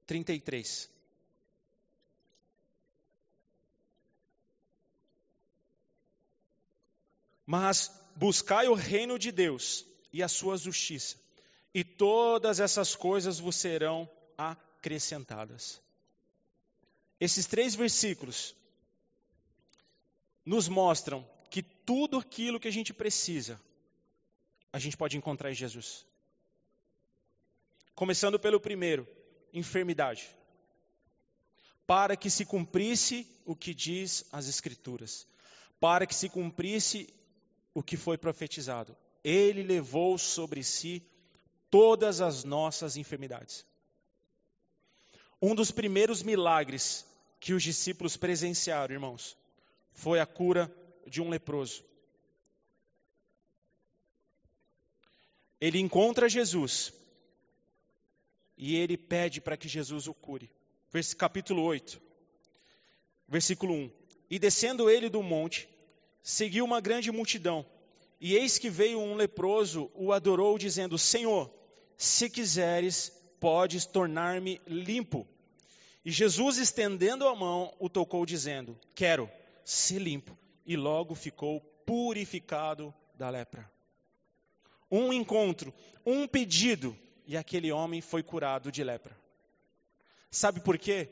[0.05, 0.89] 33.
[7.45, 11.17] Mas buscai o reino de Deus e a sua justiça,
[11.73, 15.82] e todas essas coisas vos serão acrescentadas.
[17.19, 18.55] Esses três versículos
[20.45, 23.60] nos mostram que tudo aquilo que a gente precisa,
[24.71, 26.05] a gente pode encontrar em Jesus.
[27.99, 29.05] Começando pelo primeiro,
[29.51, 30.33] enfermidade.
[31.85, 35.27] Para que se cumprisse o que diz as Escrituras,
[35.81, 37.13] para que se cumprisse
[37.73, 38.95] o que foi profetizado.
[39.21, 41.03] Ele levou sobre si
[41.69, 43.65] todas as nossas enfermidades.
[45.41, 47.05] Um dos primeiros milagres
[47.38, 49.35] que os discípulos presenciaram, irmãos,
[49.91, 50.73] foi a cura
[51.05, 51.83] de um leproso.
[55.59, 56.93] Ele encontra Jesus
[58.60, 60.52] e ele pede para que Jesus o cure.
[61.17, 62.02] Capítulo 8,
[63.26, 63.91] versículo 1.
[64.30, 65.69] E descendo ele do monte,
[66.22, 67.65] seguiu uma grande multidão.
[68.19, 71.50] E eis que veio um leproso, o adorou, dizendo: Senhor,
[71.95, 75.26] se quiseres, podes tornar-me limpo.
[76.04, 79.32] E Jesus, estendendo a mão, o tocou, dizendo: Quero
[79.63, 80.38] ser limpo.
[80.65, 83.72] E logo ficou purificado da lepra.
[84.91, 85.74] Um encontro,
[86.06, 86.98] um pedido,
[87.30, 89.15] e aquele homem foi curado de lepra.
[90.30, 91.10] Sabe por quê?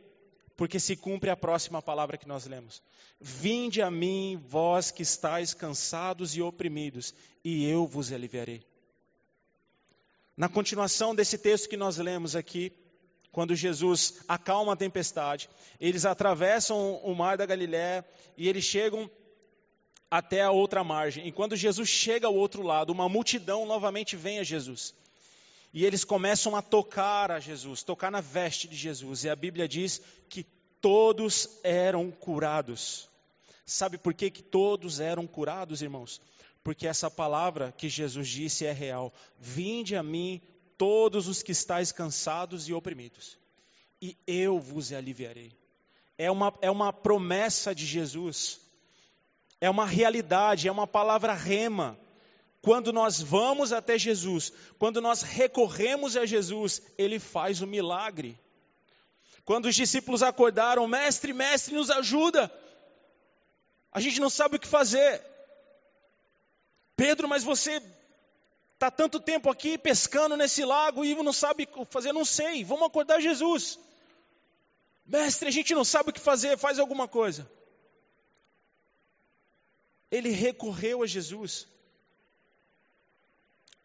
[0.58, 2.82] porque se cumpre a próxima palavra que nós lemos.
[3.22, 8.66] Vinde a mim, vós que estáis cansados e oprimidos, e eu vos aliviarei.
[10.36, 12.74] Na continuação desse texto que nós lemos aqui,
[13.32, 15.48] quando Jesus acalma a tempestade,
[15.80, 18.04] eles atravessam o mar da Galiléia
[18.36, 19.10] e eles chegam
[20.10, 21.28] até a outra margem.
[21.28, 24.96] E quando Jesus chega ao outro lado, uma multidão novamente vem a Jesus.
[25.74, 29.24] E eles começam a tocar a Jesus, tocar na veste de Jesus.
[29.24, 30.44] E a Bíblia diz que
[30.82, 33.10] todos eram curados.
[33.66, 36.22] Sabe por que, que todos eram curados, irmãos?
[36.64, 39.14] Porque essa palavra que Jesus disse é real.
[39.40, 40.42] Vinde a mim
[40.78, 43.38] todos os que estáis cansados e oprimidos,
[44.02, 45.52] e eu vos aliviarei.
[46.18, 48.60] É uma, é uma promessa de Jesus,
[49.60, 51.98] é uma realidade, é uma palavra rema
[52.68, 58.38] quando nós vamos até Jesus, quando nós recorremos a Jesus, ele faz o milagre.
[59.46, 62.52] Quando os discípulos acordaram, mestre, mestre, nos ajuda.
[63.90, 65.26] A gente não sabe o que fazer.
[66.98, 67.82] Pedro, mas você
[68.74, 72.12] está tanto tempo aqui pescando nesse lago e não sabe o que fazer.
[72.12, 73.80] Não sei, vamos acordar Jesus.
[75.06, 77.50] Mestre, a gente não sabe o que fazer, faz alguma coisa.
[80.12, 81.77] Ele recorreu a Jesus.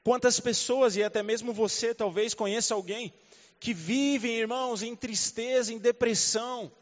[0.04, 3.12] Quantas pessoas, e até mesmo você talvez conheça alguém,
[3.60, 6.72] que vivem, irmãos, em tristeza, em depressão,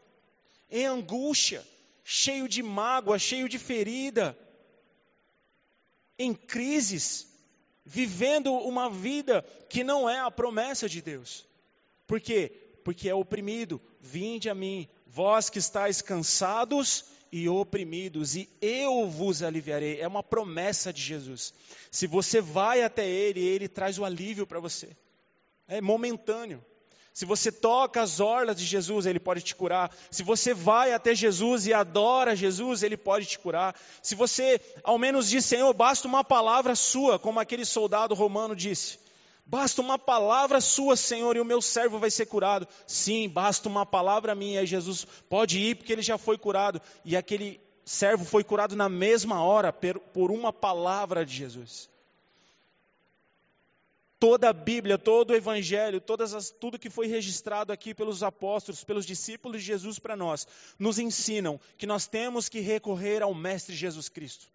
[0.70, 1.66] em angústia,
[2.02, 4.36] cheio de mágoa, cheio de ferida,
[6.18, 7.28] em crises,
[7.84, 11.46] vivendo uma vida que não é a promessa de Deus.
[12.06, 12.52] Por quê?
[12.84, 13.80] Porque é oprimido.
[14.00, 20.00] Vinde a mim, vós que estáis cansados e oprimidos, e eu vos aliviarei.
[20.00, 21.54] É uma promessa de Jesus.
[21.90, 24.96] Se você vai até Ele, Ele traz o alívio para você.
[25.68, 26.64] É momentâneo.
[27.12, 29.94] Se você toca as orlas de Jesus, Ele pode te curar.
[30.10, 33.76] Se você vai até Jesus e adora Jesus, Ele pode te curar.
[34.02, 38.98] Se você ao menos diz, Senhor, basta uma palavra sua, como aquele soldado romano disse.
[39.50, 42.68] Basta uma palavra sua, Senhor, e o meu servo vai ser curado.
[42.86, 46.80] Sim, basta uma palavra minha, e Jesus pode ir porque ele já foi curado.
[47.04, 51.90] E aquele servo foi curado na mesma hora por uma palavra de Jesus.
[54.20, 59.04] Toda a Bíblia, todo o Evangelho, as, tudo que foi registrado aqui pelos apóstolos, pelos
[59.04, 60.46] discípulos de Jesus para nós,
[60.78, 64.46] nos ensinam que nós temos que recorrer ao Mestre Jesus Cristo.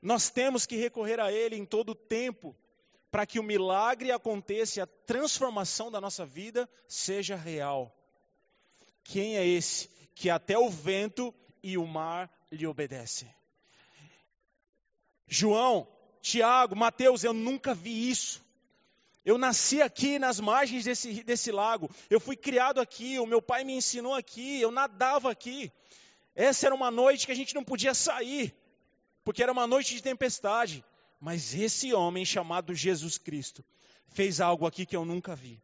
[0.00, 2.56] Nós temos que recorrer a Ele em todo o tempo,
[3.10, 7.94] para que o milagre aconteça e a transformação da nossa vida seja real.
[9.02, 13.32] Quem é esse que até o vento e o mar lhe obedecem?
[15.26, 15.88] João,
[16.20, 18.44] Tiago, Mateus, eu nunca vi isso.
[19.24, 21.90] Eu nasci aqui nas margens desse, desse lago.
[22.08, 23.18] Eu fui criado aqui.
[23.18, 24.60] O meu pai me ensinou aqui.
[24.60, 25.70] Eu nadava aqui.
[26.34, 28.54] Essa era uma noite que a gente não podia sair,
[29.24, 30.84] porque era uma noite de tempestade.
[31.20, 33.62] Mas esse homem chamado Jesus Cristo
[34.08, 35.62] fez algo aqui que eu nunca vi.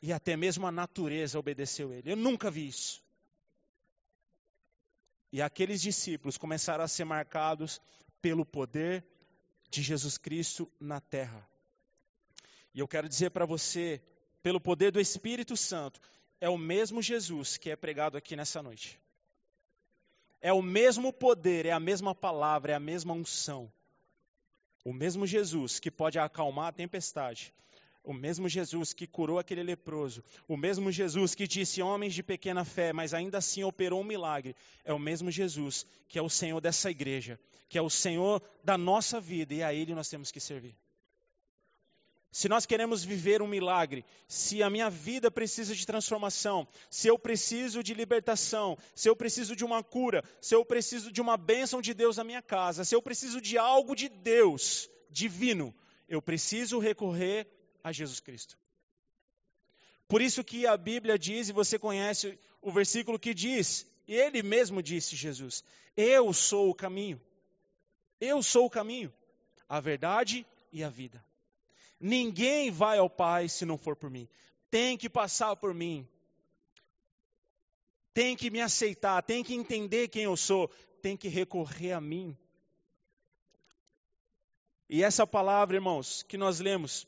[0.00, 2.12] E até mesmo a natureza obedeceu ele.
[2.12, 3.02] Eu nunca vi isso.
[5.32, 7.80] E aqueles discípulos começaram a ser marcados
[8.20, 9.04] pelo poder
[9.68, 11.48] de Jesus Cristo na terra.
[12.74, 14.00] E eu quero dizer para você,
[14.42, 16.00] pelo poder do Espírito Santo,
[16.40, 19.00] é o mesmo Jesus que é pregado aqui nessa noite.
[20.40, 23.72] É o mesmo poder, é a mesma palavra, é a mesma unção.
[24.84, 27.52] O mesmo Jesus que pode acalmar a tempestade.
[28.04, 30.24] O mesmo Jesus que curou aquele leproso.
[30.48, 34.56] O mesmo Jesus que disse homens de pequena fé, mas ainda assim operou um milagre.
[34.84, 38.76] É o mesmo Jesus que é o Senhor dessa igreja, que é o Senhor da
[38.76, 40.76] nossa vida e a Ele nós temos que servir.
[42.32, 47.18] Se nós queremos viver um milagre, se a minha vida precisa de transformação, se eu
[47.18, 51.82] preciso de libertação, se eu preciso de uma cura, se eu preciso de uma bênção
[51.82, 55.74] de Deus na minha casa, se eu preciso de algo de Deus divino,
[56.08, 57.46] eu preciso recorrer
[57.84, 58.56] a Jesus Cristo.
[60.08, 64.82] Por isso que a Bíblia diz, e você conhece o versículo que diz, ele mesmo
[64.82, 65.62] disse, Jesus:
[65.94, 67.20] Eu sou o caminho,
[68.18, 69.12] eu sou o caminho,
[69.68, 71.22] a verdade e a vida.
[72.04, 74.28] Ninguém vai ao Pai se não for por mim.
[74.68, 76.04] Tem que passar por mim.
[78.12, 80.68] Tem que me aceitar, tem que entender quem eu sou,
[81.00, 82.36] tem que recorrer a mim.
[84.88, 87.06] E essa palavra, irmãos, que nós lemos,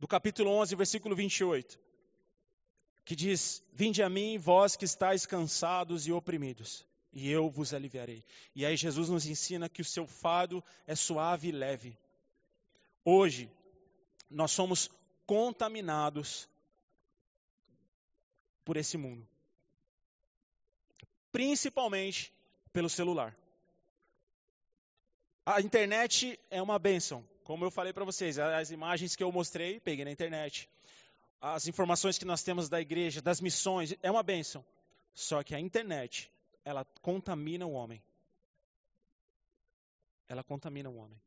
[0.00, 1.78] do capítulo 11, versículo 28,
[3.04, 8.24] que diz: Vinde a mim, vós que estáis cansados e oprimidos, e eu vos aliviarei.
[8.52, 11.96] E aí Jesus nos ensina que o seu fardo é suave e leve.
[13.08, 13.48] Hoje,
[14.28, 14.90] nós somos
[15.24, 16.48] contaminados
[18.64, 19.24] por esse mundo.
[21.30, 22.34] Principalmente
[22.72, 23.36] pelo celular.
[25.44, 27.24] A internet é uma bênção.
[27.44, 30.68] Como eu falei para vocês, as imagens que eu mostrei, peguei na internet.
[31.40, 34.66] As informações que nós temos da igreja, das missões, é uma bênção.
[35.14, 36.28] Só que a internet,
[36.64, 38.02] ela contamina o homem.
[40.26, 41.22] Ela contamina o homem.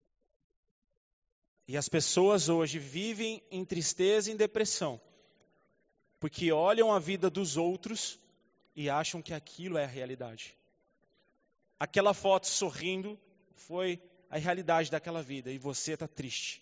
[1.70, 5.00] E as pessoas hoje vivem em tristeza e em depressão,
[6.20, 8.18] porque olham a vida dos outros
[8.76, 10.58] e acham que aquilo é a realidade.
[11.80, 13.20] Aquela foto sorrindo
[13.54, 14.02] foi
[14.32, 16.60] a realidade daquela vida e você está triste.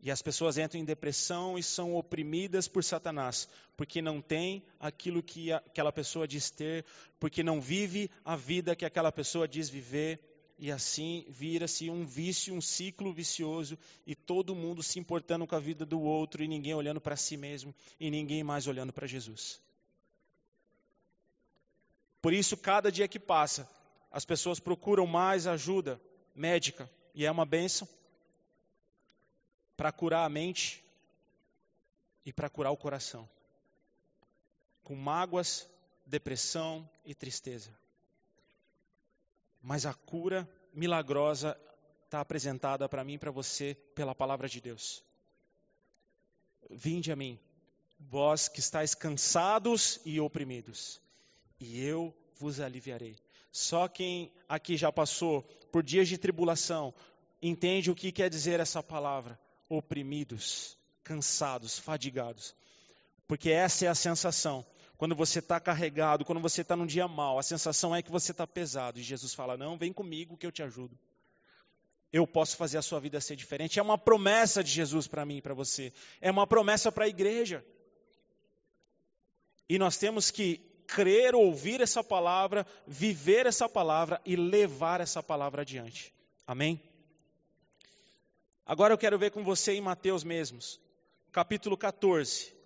[0.00, 5.20] E as pessoas entram em depressão e são oprimidas por Satanás, porque não tem aquilo
[5.24, 6.84] que aquela pessoa diz ter,
[7.18, 10.31] porque não vive a vida que aquela pessoa diz viver
[10.62, 15.58] e assim vira-se um vício, um ciclo vicioso, e todo mundo se importando com a
[15.58, 19.60] vida do outro, e ninguém olhando para si mesmo, e ninguém mais olhando para Jesus.
[22.20, 23.68] Por isso, cada dia que passa,
[24.08, 26.00] as pessoas procuram mais ajuda
[26.32, 27.88] médica, e é uma benção,
[29.76, 30.80] para curar a mente
[32.24, 33.28] e para curar o coração,
[34.84, 35.68] com mágoas,
[36.06, 37.81] depressão e tristeza.
[39.62, 41.56] Mas a cura milagrosa
[42.04, 45.04] está apresentada para mim e para você pela palavra de Deus.
[46.70, 47.38] Vinde a mim,
[47.98, 51.00] vós que estáis cansados e oprimidos,
[51.60, 53.16] e eu vos aliviarei.
[53.50, 56.94] Só quem aqui já passou por dias de tribulação
[57.40, 62.54] entende o que quer dizer essa palavra: oprimidos, cansados, fadigados.
[63.26, 64.64] Porque essa é a sensação
[65.02, 68.30] quando você está carregado, quando você está num dia mal, a sensação é que você
[68.30, 69.00] está pesado.
[69.00, 70.96] E Jesus fala: Não, vem comigo que eu te ajudo.
[72.12, 73.80] Eu posso fazer a sua vida ser diferente.
[73.80, 75.92] É uma promessa de Jesus para mim e para você.
[76.20, 77.64] É uma promessa para a igreja.
[79.68, 85.62] E nós temos que crer, ouvir essa palavra, viver essa palavra e levar essa palavra
[85.62, 86.14] adiante.
[86.46, 86.80] Amém?
[88.64, 90.80] Agora eu quero ver com você em Mateus mesmos,
[91.32, 92.61] capítulo 14.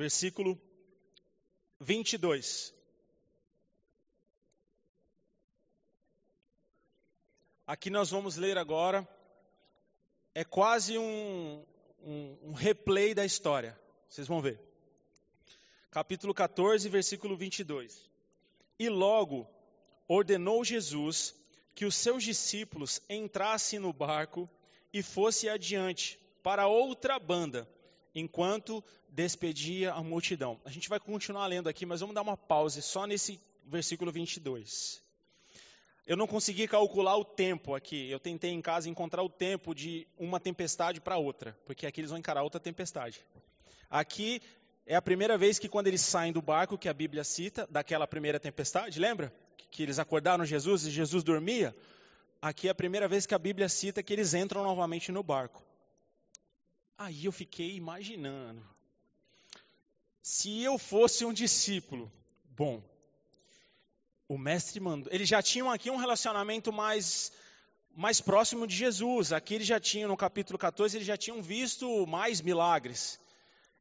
[0.00, 0.58] Versículo
[1.78, 2.74] 22.
[7.66, 9.06] Aqui nós vamos ler agora,
[10.34, 11.62] é quase um,
[12.02, 13.78] um, um replay da história,
[14.08, 14.58] vocês vão ver.
[15.90, 18.10] Capítulo 14, versículo 22.
[18.78, 19.46] E logo
[20.08, 21.34] ordenou Jesus
[21.74, 24.48] que os seus discípulos entrassem no barco
[24.94, 27.68] e fosse adiante para outra banda,
[28.14, 30.60] enquanto despedia a multidão.
[30.64, 35.02] A gente vai continuar lendo aqui, mas vamos dar uma pausa só nesse versículo 22.
[36.06, 38.10] Eu não consegui calcular o tempo aqui.
[38.10, 42.10] Eu tentei em casa encontrar o tempo de uma tempestade para outra, porque aqui eles
[42.10, 43.24] vão encarar outra tempestade.
[43.88, 44.42] Aqui
[44.86, 48.06] é a primeira vez que quando eles saem do barco, que a Bíblia cita, daquela
[48.06, 49.32] primeira tempestade, lembra?
[49.70, 51.74] Que eles acordaram Jesus e Jesus dormia.
[52.42, 55.62] Aqui é a primeira vez que a Bíblia cita que eles entram novamente no barco.
[57.02, 58.62] Aí eu fiquei imaginando.
[60.22, 62.12] Se eu fosse um discípulo,
[62.54, 62.82] bom,
[64.28, 65.10] o mestre mandou.
[65.10, 67.32] Eles já tinham aqui um relacionamento mais
[67.96, 69.32] mais próximo de Jesus.
[69.32, 73.18] Aqui eles já tinham, no capítulo 14, eles já tinham visto mais milagres.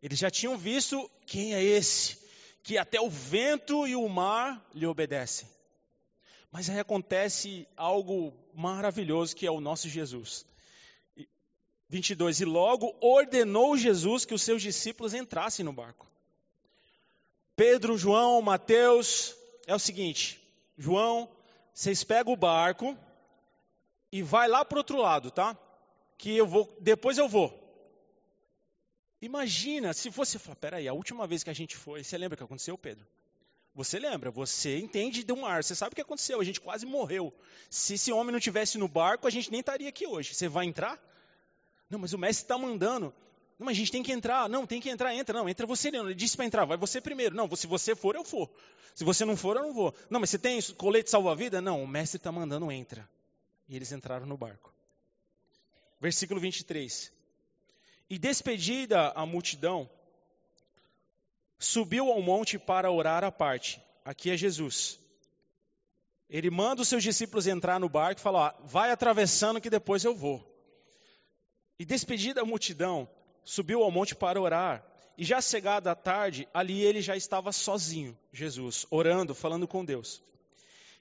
[0.01, 2.17] Eles já tinham visto quem é esse,
[2.63, 5.45] que até o vento e o mar lhe obedecem.
[6.49, 10.47] Mas aí acontece algo maravilhoso que é o nosso Jesus.
[11.89, 12.41] 22.
[12.41, 16.07] E logo ordenou Jesus que os seus discípulos entrassem no barco.
[17.55, 19.35] Pedro, João, Mateus,
[19.67, 20.39] é o seguinte:
[20.77, 21.29] João,
[21.73, 22.97] vocês pegam o barco
[24.11, 25.57] e vai lá para o outro lado, tá?
[26.17, 27.57] Que eu vou, depois eu vou.
[29.21, 32.37] Imagina se fosse, falar, peraí, a última vez que a gente foi, você lembra o
[32.37, 33.05] que aconteceu, Pedro?
[33.75, 37.33] Você lembra, você entende do mar, você sabe o que aconteceu, a gente quase morreu.
[37.69, 40.33] Se esse homem não tivesse no barco, a gente nem estaria aqui hoje.
[40.33, 40.99] Você vai entrar?
[41.89, 43.13] Não, mas o mestre está mandando.
[43.57, 44.47] Não, mas a gente tem que entrar.
[44.47, 45.37] Não, tem que entrar, entra.
[45.37, 46.05] Não, entra você não.
[46.05, 47.35] Ele disse para entrar, vai você primeiro.
[47.35, 48.49] Não, se você for, eu for.
[48.95, 49.93] Se você não for, eu não vou.
[50.09, 51.61] Não, mas você tem colete salva-vida?
[51.61, 53.09] Não, o mestre está mandando, entra.
[53.67, 54.73] E eles entraram no barco.
[55.99, 57.11] Versículo 23.
[58.09, 59.89] E despedida a multidão,
[61.59, 63.81] subiu ao monte para orar à parte.
[64.05, 64.97] Aqui é Jesus.
[66.29, 70.15] Ele manda os seus discípulos entrar no barco e fala: vai atravessando que depois eu
[70.15, 70.47] vou.
[71.79, 73.09] E despedida a multidão,
[73.43, 74.85] subiu ao monte para orar.
[75.17, 80.21] E já chegada a tarde, ali ele já estava sozinho, Jesus, orando, falando com Deus.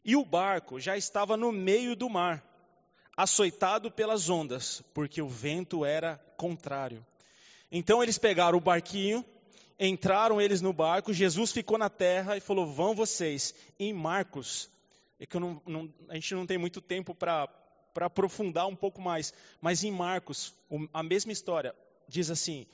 [0.05, 2.45] E o barco já estava no meio do mar,
[3.17, 7.05] açoitado pelas ondas, porque o vento era contrário.
[7.71, 9.25] Então eles pegaram o barquinho,
[9.79, 13.55] entraram eles no barco, Jesus ficou na terra e falou: Vão vocês.
[13.79, 14.71] Em Marcos,
[15.21, 17.49] é que não, não, a gente não tem muito tempo para
[17.95, 20.55] aprofundar um pouco mais, mas em Marcos,
[20.93, 21.75] a mesma história
[22.09, 22.67] diz assim: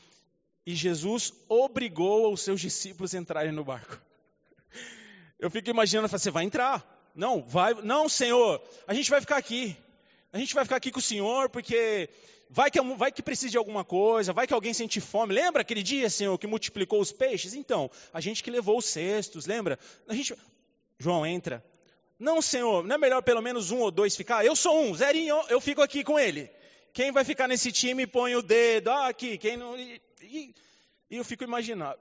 [0.66, 4.00] E Jesus obrigou os seus discípulos a entrarem no barco.
[5.38, 6.84] Eu fico imaginando, você vai entrar?
[7.14, 9.76] Não, vai, não, Senhor, a gente vai ficar aqui.
[10.32, 12.10] A gente vai ficar aqui com o Senhor porque
[12.50, 15.32] vai que, vai que precisa de alguma coisa, vai que alguém sente fome.
[15.32, 17.54] Lembra aquele dia, Senhor, que multiplicou os peixes?
[17.54, 19.78] Então, a gente que levou os cestos, lembra?
[20.08, 20.34] A gente,
[20.98, 21.64] João entra.
[22.24, 24.46] Não, Senhor, não é melhor pelo menos um ou dois ficar?
[24.46, 26.50] Eu sou um, zerinho, eu fico aqui com ele.
[26.90, 29.78] Quem vai ficar nesse time põe o dedo, ah, aqui, quem não.
[29.78, 30.54] E, e,
[31.10, 32.00] eu fico imaginando.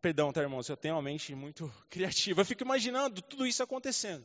[0.00, 2.42] Perdão, tá, irmãos, eu tenho uma mente muito criativa.
[2.42, 4.24] Eu fico imaginando tudo isso acontecendo.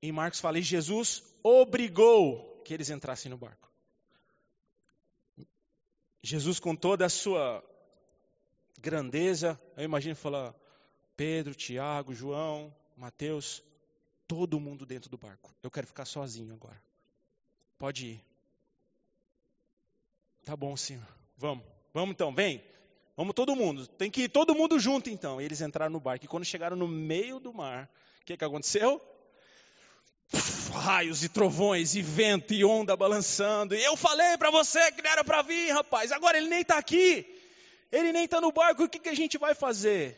[0.00, 3.68] E Marcos fala, e Jesus obrigou que eles entrassem no barco.
[6.22, 7.60] Jesus, com toda a sua
[8.78, 10.54] grandeza, eu imagino falar,
[11.16, 13.64] Pedro, Tiago, João, Mateus,
[14.30, 15.52] todo mundo dentro do barco.
[15.60, 16.80] Eu quero ficar sozinho agora.
[17.76, 18.24] Pode ir.
[20.44, 21.04] Tá bom, senhor.
[21.36, 21.64] Vamos.
[21.92, 22.62] Vamos então, vem.
[23.16, 23.88] Vamos todo mundo.
[23.88, 25.40] Tem que ir todo mundo junto então.
[25.40, 26.24] E eles entraram no barco.
[26.24, 29.04] E quando chegaram no meio do mar, o que, que aconteceu?
[30.72, 33.74] raios e trovões e vento e onda balançando.
[33.74, 36.12] E eu falei para você que não era para vir, rapaz.
[36.12, 37.26] Agora ele nem está aqui.
[37.90, 38.84] Ele nem está no barco.
[38.84, 40.16] O que, que a gente vai fazer?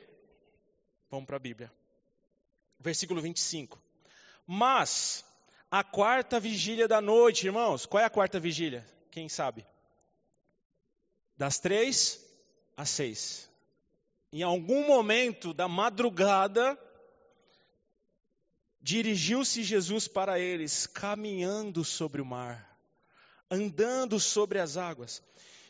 [1.10, 1.72] Vamos para a Bíblia.
[2.78, 3.82] Versículo 25.
[4.55, 5.24] Mas
[5.70, 7.86] a quarta vigília da noite, irmãos.
[7.86, 8.86] Qual é a quarta vigília?
[9.11, 9.64] Quem sabe?
[11.42, 12.24] das três
[12.76, 13.50] às seis.
[14.32, 16.78] Em algum momento da madrugada,
[18.80, 22.78] dirigiu-se Jesus para eles, caminhando sobre o mar,
[23.50, 25.20] andando sobre as águas.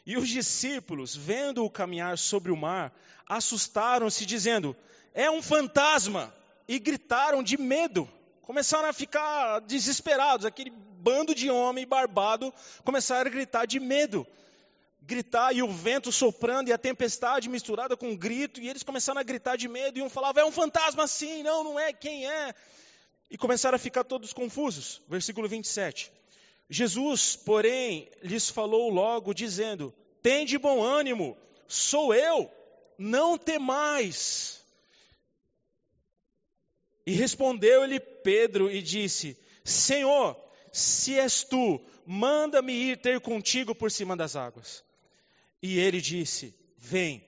[0.04, 2.94] E os discípulos, vendo-o caminhar sobre o mar,
[3.26, 4.76] assustaram-se, dizendo:
[5.14, 6.34] É um fantasma!
[6.68, 8.06] E gritaram de medo.
[8.42, 10.44] Começaram a ficar desesperados.
[10.44, 12.52] Aquele bando de homem barbado
[12.84, 14.26] começaram a gritar de medo
[15.04, 19.20] gritar e o vento soprando e a tempestade misturada com um grito, e eles começaram
[19.20, 22.30] a gritar de medo, e um falava, é um fantasma sim, não, não é, quem
[22.30, 22.54] é?
[23.30, 25.00] E começaram a ficar todos confusos.
[25.08, 26.12] Versículo 27.
[26.68, 31.36] Jesus, porém, lhes falou logo, dizendo: Tende bom ânimo,
[31.66, 32.50] sou eu,
[32.98, 34.61] não temais.
[37.06, 40.36] E respondeu-lhe Pedro e disse: Senhor,
[40.72, 44.84] se és tu, manda-me ir ter contigo por cima das águas.
[45.62, 47.24] E ele disse: Vem.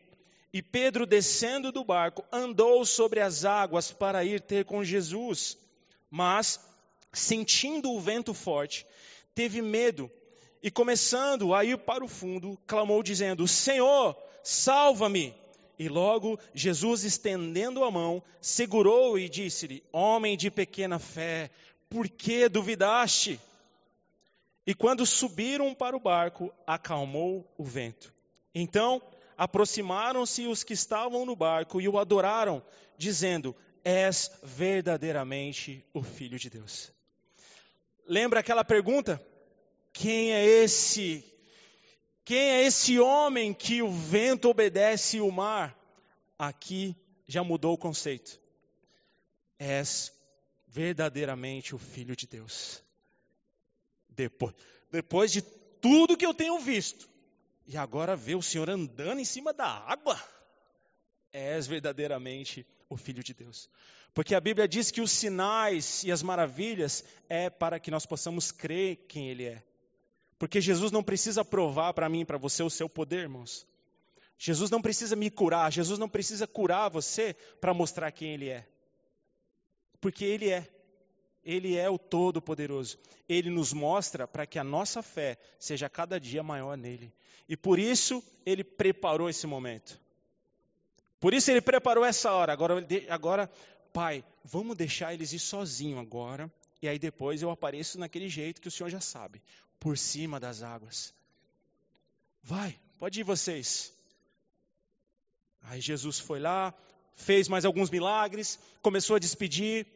[0.53, 5.59] E Pedro, descendo do barco, andou sobre as águas para ir ter com Jesus.
[6.09, 6.61] Mas,
[7.13, 8.87] sentindo o vento forte,
[9.35, 10.09] teve medo
[10.63, 15.35] e, começando a ir para o fundo, clamou, dizendo: Senhor, salva-me.
[15.79, 21.51] E logo Jesus, estendendo a mão, segurou e disse-lhe: Homem de pequena fé,
[21.89, 23.41] por que duvidaste?
[24.67, 28.13] E quando subiram para o barco, acalmou o vento.
[28.55, 29.03] Então
[29.37, 32.63] aproximaram-se os que estavam no barco e o adoraram,
[32.97, 36.93] dizendo: És verdadeiramente o Filho de Deus.
[38.07, 39.21] Lembra aquela pergunta?
[39.93, 41.25] Quem é esse?
[42.25, 45.79] Quem é esse homem que o vento obedece e o mar?
[46.39, 46.97] Aqui
[47.27, 48.41] já mudou o conceito.
[49.59, 50.13] És
[50.67, 52.83] verdadeiramente o Filho de Deus.
[54.09, 54.55] Depois,
[54.91, 57.09] depois de tudo que eu tenho visto,
[57.67, 60.21] e agora vê o Senhor andando em cima da água,
[61.33, 63.69] és verdadeiramente o Filho de Deus.
[64.15, 68.51] Porque a Bíblia diz que os sinais e as maravilhas é para que nós possamos
[68.51, 69.63] crer quem Ele é.
[70.39, 73.67] Porque Jesus não precisa provar para mim para você o seu poder, irmãos.
[74.39, 78.67] Jesus não precisa me curar, Jesus não precisa curar você para mostrar quem Ele é.
[80.01, 80.69] Porque Ele é.
[81.45, 82.99] Ele é o Todo-Poderoso.
[83.29, 87.13] Ele nos mostra para que a nossa fé seja cada dia maior nele.
[87.49, 90.01] E por isso ele preparou esse momento.
[91.21, 92.53] Por isso ele preparou essa hora.
[92.53, 93.51] Agora, agora
[93.93, 96.51] pai, vamos deixar eles ir sozinho agora.
[96.81, 99.43] E aí depois eu apareço naquele jeito que o senhor já sabe,
[99.79, 101.15] por cima das águas.
[102.43, 103.93] Vai, pode ir vocês.
[105.63, 106.75] Aí Jesus foi lá,
[107.15, 109.87] fez mais alguns milagres, começou a despedir.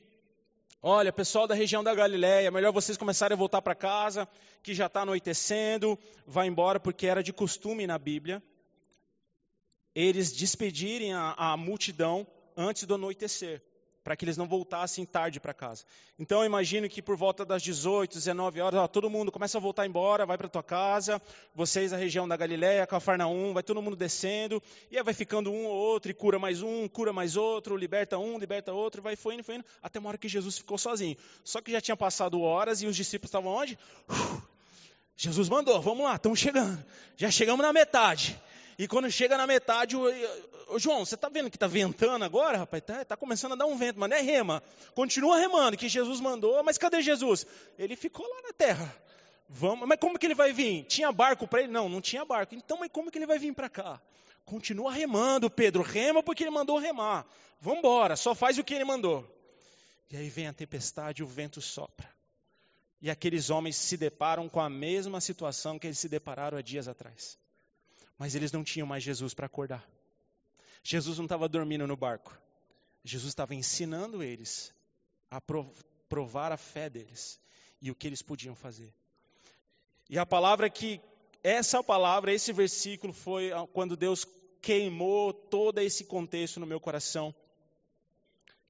[0.82, 4.28] Olha, pessoal da região da Galiléia, melhor vocês começarem a voltar para casa,
[4.62, 8.42] que já está anoitecendo, vai embora, porque era de costume na Bíblia
[9.94, 12.24] eles despedirem a, a multidão
[12.56, 13.60] antes do anoitecer
[14.08, 15.84] para que eles não voltassem tarde para casa.
[16.18, 19.60] Então eu imagino que por volta das 18, 19 horas, ó, todo mundo começa a
[19.60, 21.20] voltar embora, vai para tua casa,
[21.54, 25.66] vocês a região da Galiléia, Cafarnaum, vai todo mundo descendo, e aí vai ficando um
[25.66, 29.34] ou outro, e cura mais um, cura mais outro, liberta um, liberta outro, vai foi
[29.34, 31.14] indo, foi indo, até uma hora que Jesus ficou sozinho.
[31.44, 33.78] Só que já tinha passado horas e os discípulos estavam onde?
[34.08, 34.42] Uf,
[35.18, 36.82] Jesus mandou, vamos lá, estamos chegando.
[37.14, 38.40] Já chegamos na metade.
[38.78, 39.96] E quando chega na metade,
[40.76, 42.80] João, você está vendo que está ventando agora, rapaz?
[42.80, 44.62] Está tá começando a dar um vento, mas não é rema.
[44.94, 47.44] Continua remando, que Jesus mandou, mas cadê Jesus?
[47.76, 48.94] Ele ficou lá na terra.
[49.48, 50.84] Vamos, mas como que ele vai vir?
[50.84, 51.72] Tinha barco para ele?
[51.72, 52.54] Não, não tinha barco.
[52.54, 54.00] Então, mas como que ele vai vir para cá?
[54.44, 55.82] Continua remando, Pedro.
[55.82, 57.26] Rema porque ele mandou remar.
[57.60, 59.26] Vamos embora, só faz o que ele mandou.
[60.08, 62.08] E aí vem a tempestade o vento sopra.
[63.00, 66.86] E aqueles homens se deparam com a mesma situação que eles se depararam há dias
[66.86, 67.36] atrás.
[68.18, 69.88] Mas eles não tinham mais Jesus para acordar.
[70.82, 72.36] Jesus não estava dormindo no barco.
[73.04, 74.74] Jesus estava ensinando eles
[75.30, 75.40] a
[76.08, 77.40] provar a fé deles
[77.80, 78.92] e o que eles podiam fazer.
[80.10, 81.00] E a palavra que,
[81.42, 84.26] essa palavra, esse versículo foi quando Deus
[84.60, 87.34] queimou todo esse contexto no meu coração,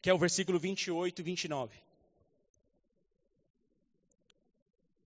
[0.03, 1.83] que é o versículo 28 e 29.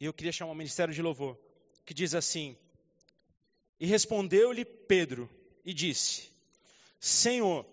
[0.01, 1.39] E eu queria chamar o ministério de louvor,
[1.85, 2.57] que diz assim:
[3.83, 5.29] e respondeu-lhe Pedro
[5.65, 6.31] e disse:
[7.01, 7.67] Senhor,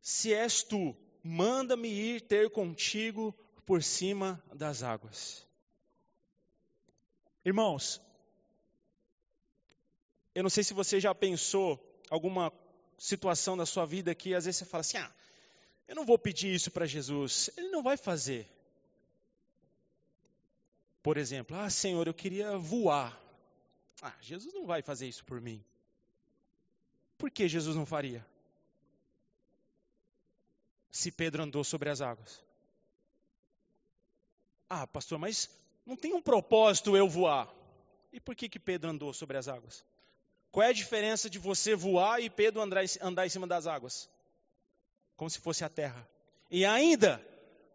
[0.00, 3.32] se és tu, manda-me ir ter contigo
[3.64, 5.46] por cima das águas.
[7.44, 8.02] Irmãos,
[10.34, 11.80] eu não sei se você já pensou
[12.10, 12.52] alguma
[12.98, 15.14] situação da sua vida que às vezes você fala assim: ah,
[15.86, 18.44] eu não vou pedir isso para Jesus, ele não vai fazer.
[21.00, 23.25] Por exemplo, ah, Senhor, eu queria voar.
[24.02, 25.64] Ah, Jesus não vai fazer isso por mim.
[27.18, 28.24] Por que Jesus não faria?
[30.90, 32.42] Se Pedro andou sobre as águas.
[34.68, 35.48] Ah, pastor, mas
[35.84, 37.52] não tem um propósito eu voar.
[38.12, 39.84] E por que, que Pedro andou sobre as águas?
[40.50, 44.08] Qual é a diferença de você voar e Pedro andar, andar em cima das águas?
[45.16, 46.08] Como se fosse a terra.
[46.50, 47.22] E ainda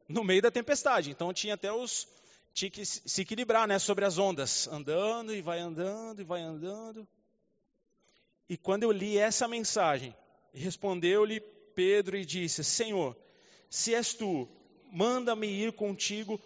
[0.07, 1.09] no meio da tempestade.
[1.09, 2.07] Então tinha até os,
[2.53, 7.07] tinha que se equilibrar né, sobre as ondas, andando e vai andando e vai andando.
[8.49, 10.13] E quando eu li essa mensagem,
[10.53, 11.39] respondeu-lhe
[11.73, 13.15] Pedro e disse: Senhor,
[13.69, 14.47] se és tu,
[14.91, 16.39] manda-me ir contigo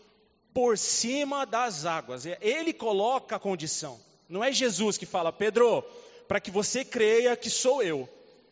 [0.53, 2.25] por cima das águas.
[2.39, 3.99] Ele coloca a condição.
[4.29, 5.83] Não é Jesus que fala, Pedro,
[6.27, 8.07] para que você creia que sou eu.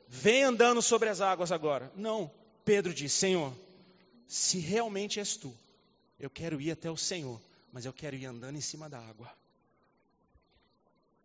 [0.07, 1.91] Vem andando sobre as águas agora.
[1.95, 2.29] Não.
[2.65, 3.53] Pedro diz: Senhor,
[4.27, 5.55] se realmente és tu,
[6.23, 7.37] eu quero ir até o Senhor,
[7.69, 9.29] mas eu quero ir andando em cima da água.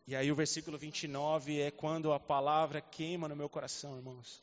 [0.08, 4.42] E aí o versículo 29 é quando a palavra queima no meu coração, irmãos.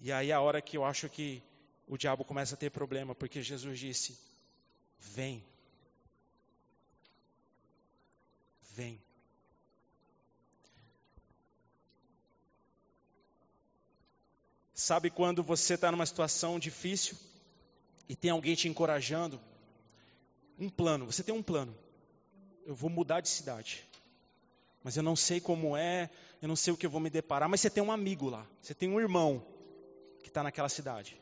[0.00, 1.42] E aí é a hora que eu acho que
[1.86, 4.18] o diabo começa a ter problema, porque Jesus disse:
[4.98, 5.44] Vem.
[8.70, 8.98] Vem.
[14.72, 17.18] Sabe quando você está numa situação difícil
[18.08, 19.40] e tem alguém te encorajando?
[20.58, 21.74] Um plano, você tem um plano.
[22.64, 23.84] Eu vou mudar de cidade.
[24.82, 27.48] Mas eu não sei como é, eu não sei o que eu vou me deparar.
[27.48, 29.44] Mas você tem um amigo lá, você tem um irmão
[30.22, 31.20] que está naquela cidade.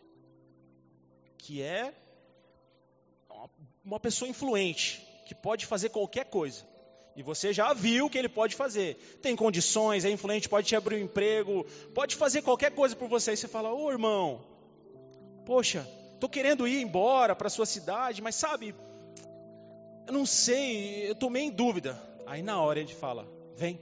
[1.38, 1.94] Que é
[3.84, 6.68] uma pessoa influente, que pode fazer qualquer coisa.
[7.16, 8.94] E você já viu que ele pode fazer.
[9.20, 11.64] Tem condições, é influente, pode te abrir um emprego,
[11.94, 13.32] pode fazer qualquer coisa por você.
[13.32, 14.44] E você fala: Ô irmão,
[15.44, 15.86] poxa,
[16.20, 18.74] estou querendo ir embora para a sua cidade, mas sabe,
[20.06, 21.98] eu não sei, eu estou meio em dúvida.
[22.26, 23.80] Aí na hora ele fala: Vem.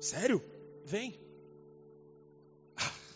[0.00, 0.42] Sério?
[0.84, 1.20] Vem.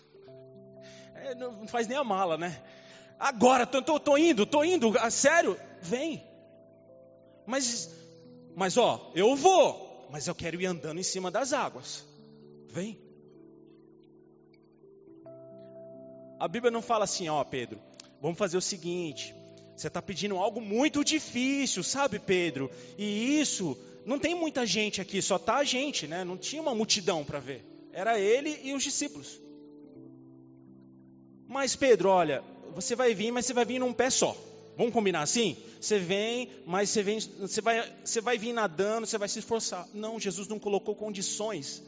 [1.15, 2.63] É, não faz nem a mala, né?
[3.19, 5.55] Agora, tô, tô, tô indo, tô indo, a sério?
[5.83, 6.27] Vem.
[7.47, 7.91] Mas,
[8.57, 12.07] mas ó, eu vou, mas eu quero ir andando em cima das águas.
[12.69, 12.99] Vem.
[16.41, 17.79] A Bíblia não fala assim, ó, Pedro,
[18.19, 19.35] vamos fazer o seguinte:
[19.77, 22.71] você está pedindo algo muito difícil, sabe, Pedro?
[22.97, 23.77] E isso,
[24.07, 26.25] não tem muita gente aqui, só tá a gente, né?
[26.25, 27.63] Não tinha uma multidão para ver.
[27.93, 29.39] Era ele e os discípulos.
[31.47, 32.43] Mas, Pedro, olha,
[32.75, 34.35] você vai vir, mas você vai vir num pé só.
[34.79, 35.59] Vamos combinar assim?
[35.79, 39.87] Você vem, mas você, vem, você, vai, você vai vir nadando, você vai se esforçar.
[39.93, 41.83] Não, Jesus não colocou condições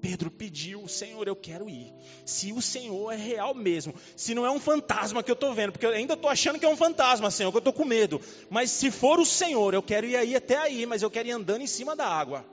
[0.00, 1.92] Pedro pediu, Senhor, eu quero ir.
[2.24, 5.72] Se o Senhor é real mesmo, se não é um fantasma que eu estou vendo,
[5.72, 8.20] porque eu ainda estou achando que é um fantasma, Senhor, que eu estou com medo.
[8.48, 11.32] Mas se for o Senhor, eu quero ir aí até aí, mas eu quero ir
[11.32, 12.44] andando em cima da água.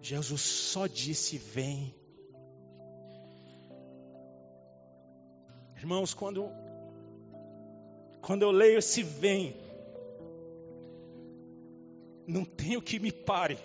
[0.00, 1.94] Jesus só disse: Vem.
[5.76, 6.50] Irmãos, quando,
[8.20, 9.56] quando eu leio esse vem,
[12.26, 13.58] não tem o que me pare.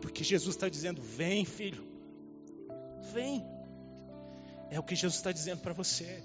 [0.00, 1.84] Porque Jesus está dizendo: vem, filho,
[3.12, 3.44] vem.
[4.70, 6.22] É o que Jesus está dizendo para você.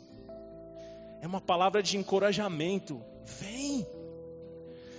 [1.21, 3.01] É uma palavra de encorajamento.
[3.39, 3.88] Vem.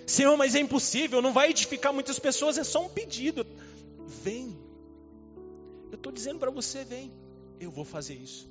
[0.06, 3.46] Senhor, mas é impossível, não vai edificar muitas pessoas, é só um pedido.
[4.22, 4.58] Vem.
[5.90, 7.12] Eu estou dizendo para você, vem.
[7.60, 8.48] Eu vou fazer isso.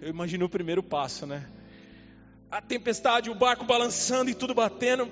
[0.00, 1.48] Eu imagino o primeiro passo, né?
[2.50, 5.08] A tempestade, o barco balançando e tudo batendo.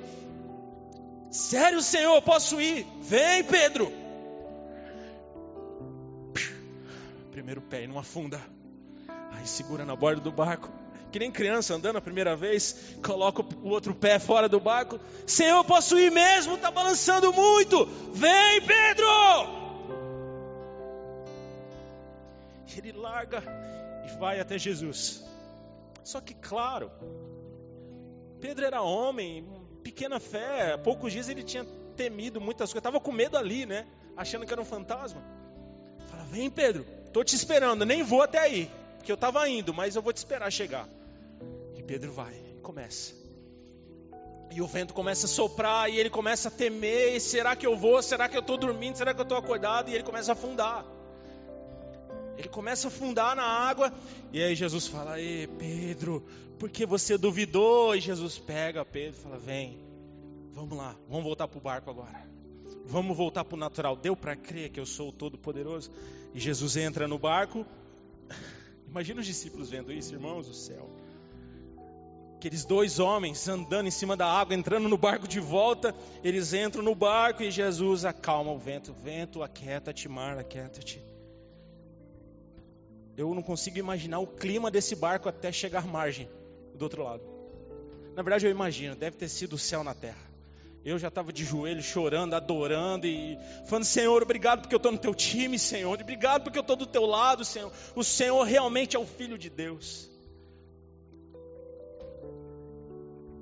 [1.30, 2.86] Sério, Senhor, posso ir?
[3.00, 3.92] Vem, Pedro.
[7.30, 8.40] Primeiro pé e não afunda.
[9.32, 10.70] Aí segura na borda do barco.
[11.12, 15.00] Que nem criança andando a primeira vez, coloca o outro pé fora do barco.
[15.26, 16.54] Senhor, posso ir mesmo?
[16.54, 17.86] Está balançando muito.
[18.12, 19.06] Vem, Pedro.
[22.76, 23.42] Ele larga
[24.06, 25.24] e vai até Jesus.
[26.04, 26.90] Só que, claro,
[28.40, 29.44] Pedro era homem,
[29.82, 30.72] pequena fé.
[30.72, 31.64] Há poucos dias ele tinha
[31.96, 33.86] temido muitas coisas, estava com medo ali, né?
[34.16, 35.22] Achando que era um fantasma.
[36.06, 39.96] Fala, vem Pedro, estou te esperando, nem vou até aí, porque eu estava indo, mas
[39.96, 40.88] eu vou te esperar chegar.
[41.76, 43.18] E Pedro vai, começa.
[44.50, 47.20] E o vento começa a soprar e ele começa a temer.
[47.20, 48.02] Será que eu vou?
[48.02, 48.96] Será que eu estou dormindo?
[48.96, 49.90] Será que eu estou acordado?
[49.90, 50.86] E ele começa a afundar.
[52.38, 53.92] Ele começa a afundar na água.
[54.32, 56.24] E aí Jesus fala: Ei, Pedro,
[56.56, 57.96] por que você duvidou?
[57.96, 59.76] E Jesus pega Pedro e fala: Vem,
[60.52, 62.28] vamos lá, vamos voltar para o barco agora.
[62.86, 63.96] Vamos voltar para o natural.
[63.96, 65.90] Deu para crer que eu sou o Todo-Poderoso?
[66.32, 67.66] E Jesus entra no barco.
[68.88, 70.88] Imagina os discípulos vendo isso, irmãos do céu.
[72.36, 75.92] Aqueles dois homens andando em cima da água, entrando no barco de volta.
[76.22, 78.94] Eles entram no barco e Jesus acalma o vento.
[79.02, 81.17] Vento, aquieta-te, mar, aquieta-te
[83.18, 86.30] eu não consigo imaginar o clima desse barco até chegar à margem
[86.72, 87.22] do outro lado.
[88.14, 90.28] Na verdade, eu imagino, deve ter sido o céu na terra.
[90.84, 94.98] Eu já estava de joelho, chorando, adorando e falando: Senhor, obrigado porque eu estou no
[94.98, 96.00] teu time, Senhor.
[96.00, 97.72] Obrigado porque eu estou do teu lado, Senhor.
[97.96, 100.08] O Senhor realmente é o Filho de Deus.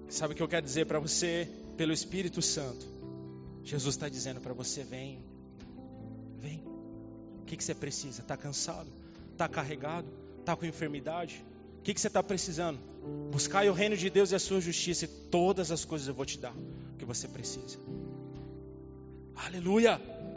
[0.08, 1.46] Sabe o que eu quero dizer para você?
[1.76, 2.86] Pelo Espírito Santo,
[3.62, 5.22] Jesus está dizendo para você: vem,
[6.38, 6.64] vem.
[7.42, 8.22] O que, que você precisa?
[8.22, 9.05] Está cansado?
[9.36, 10.08] Está carregado?
[10.40, 11.44] Está com enfermidade?
[11.78, 12.78] O que, que você está precisando?
[13.30, 16.24] Buscai o reino de Deus e a sua justiça, e todas as coisas eu vou
[16.24, 16.54] te dar
[16.98, 17.78] que você precisa.
[19.36, 20.00] Aleluia!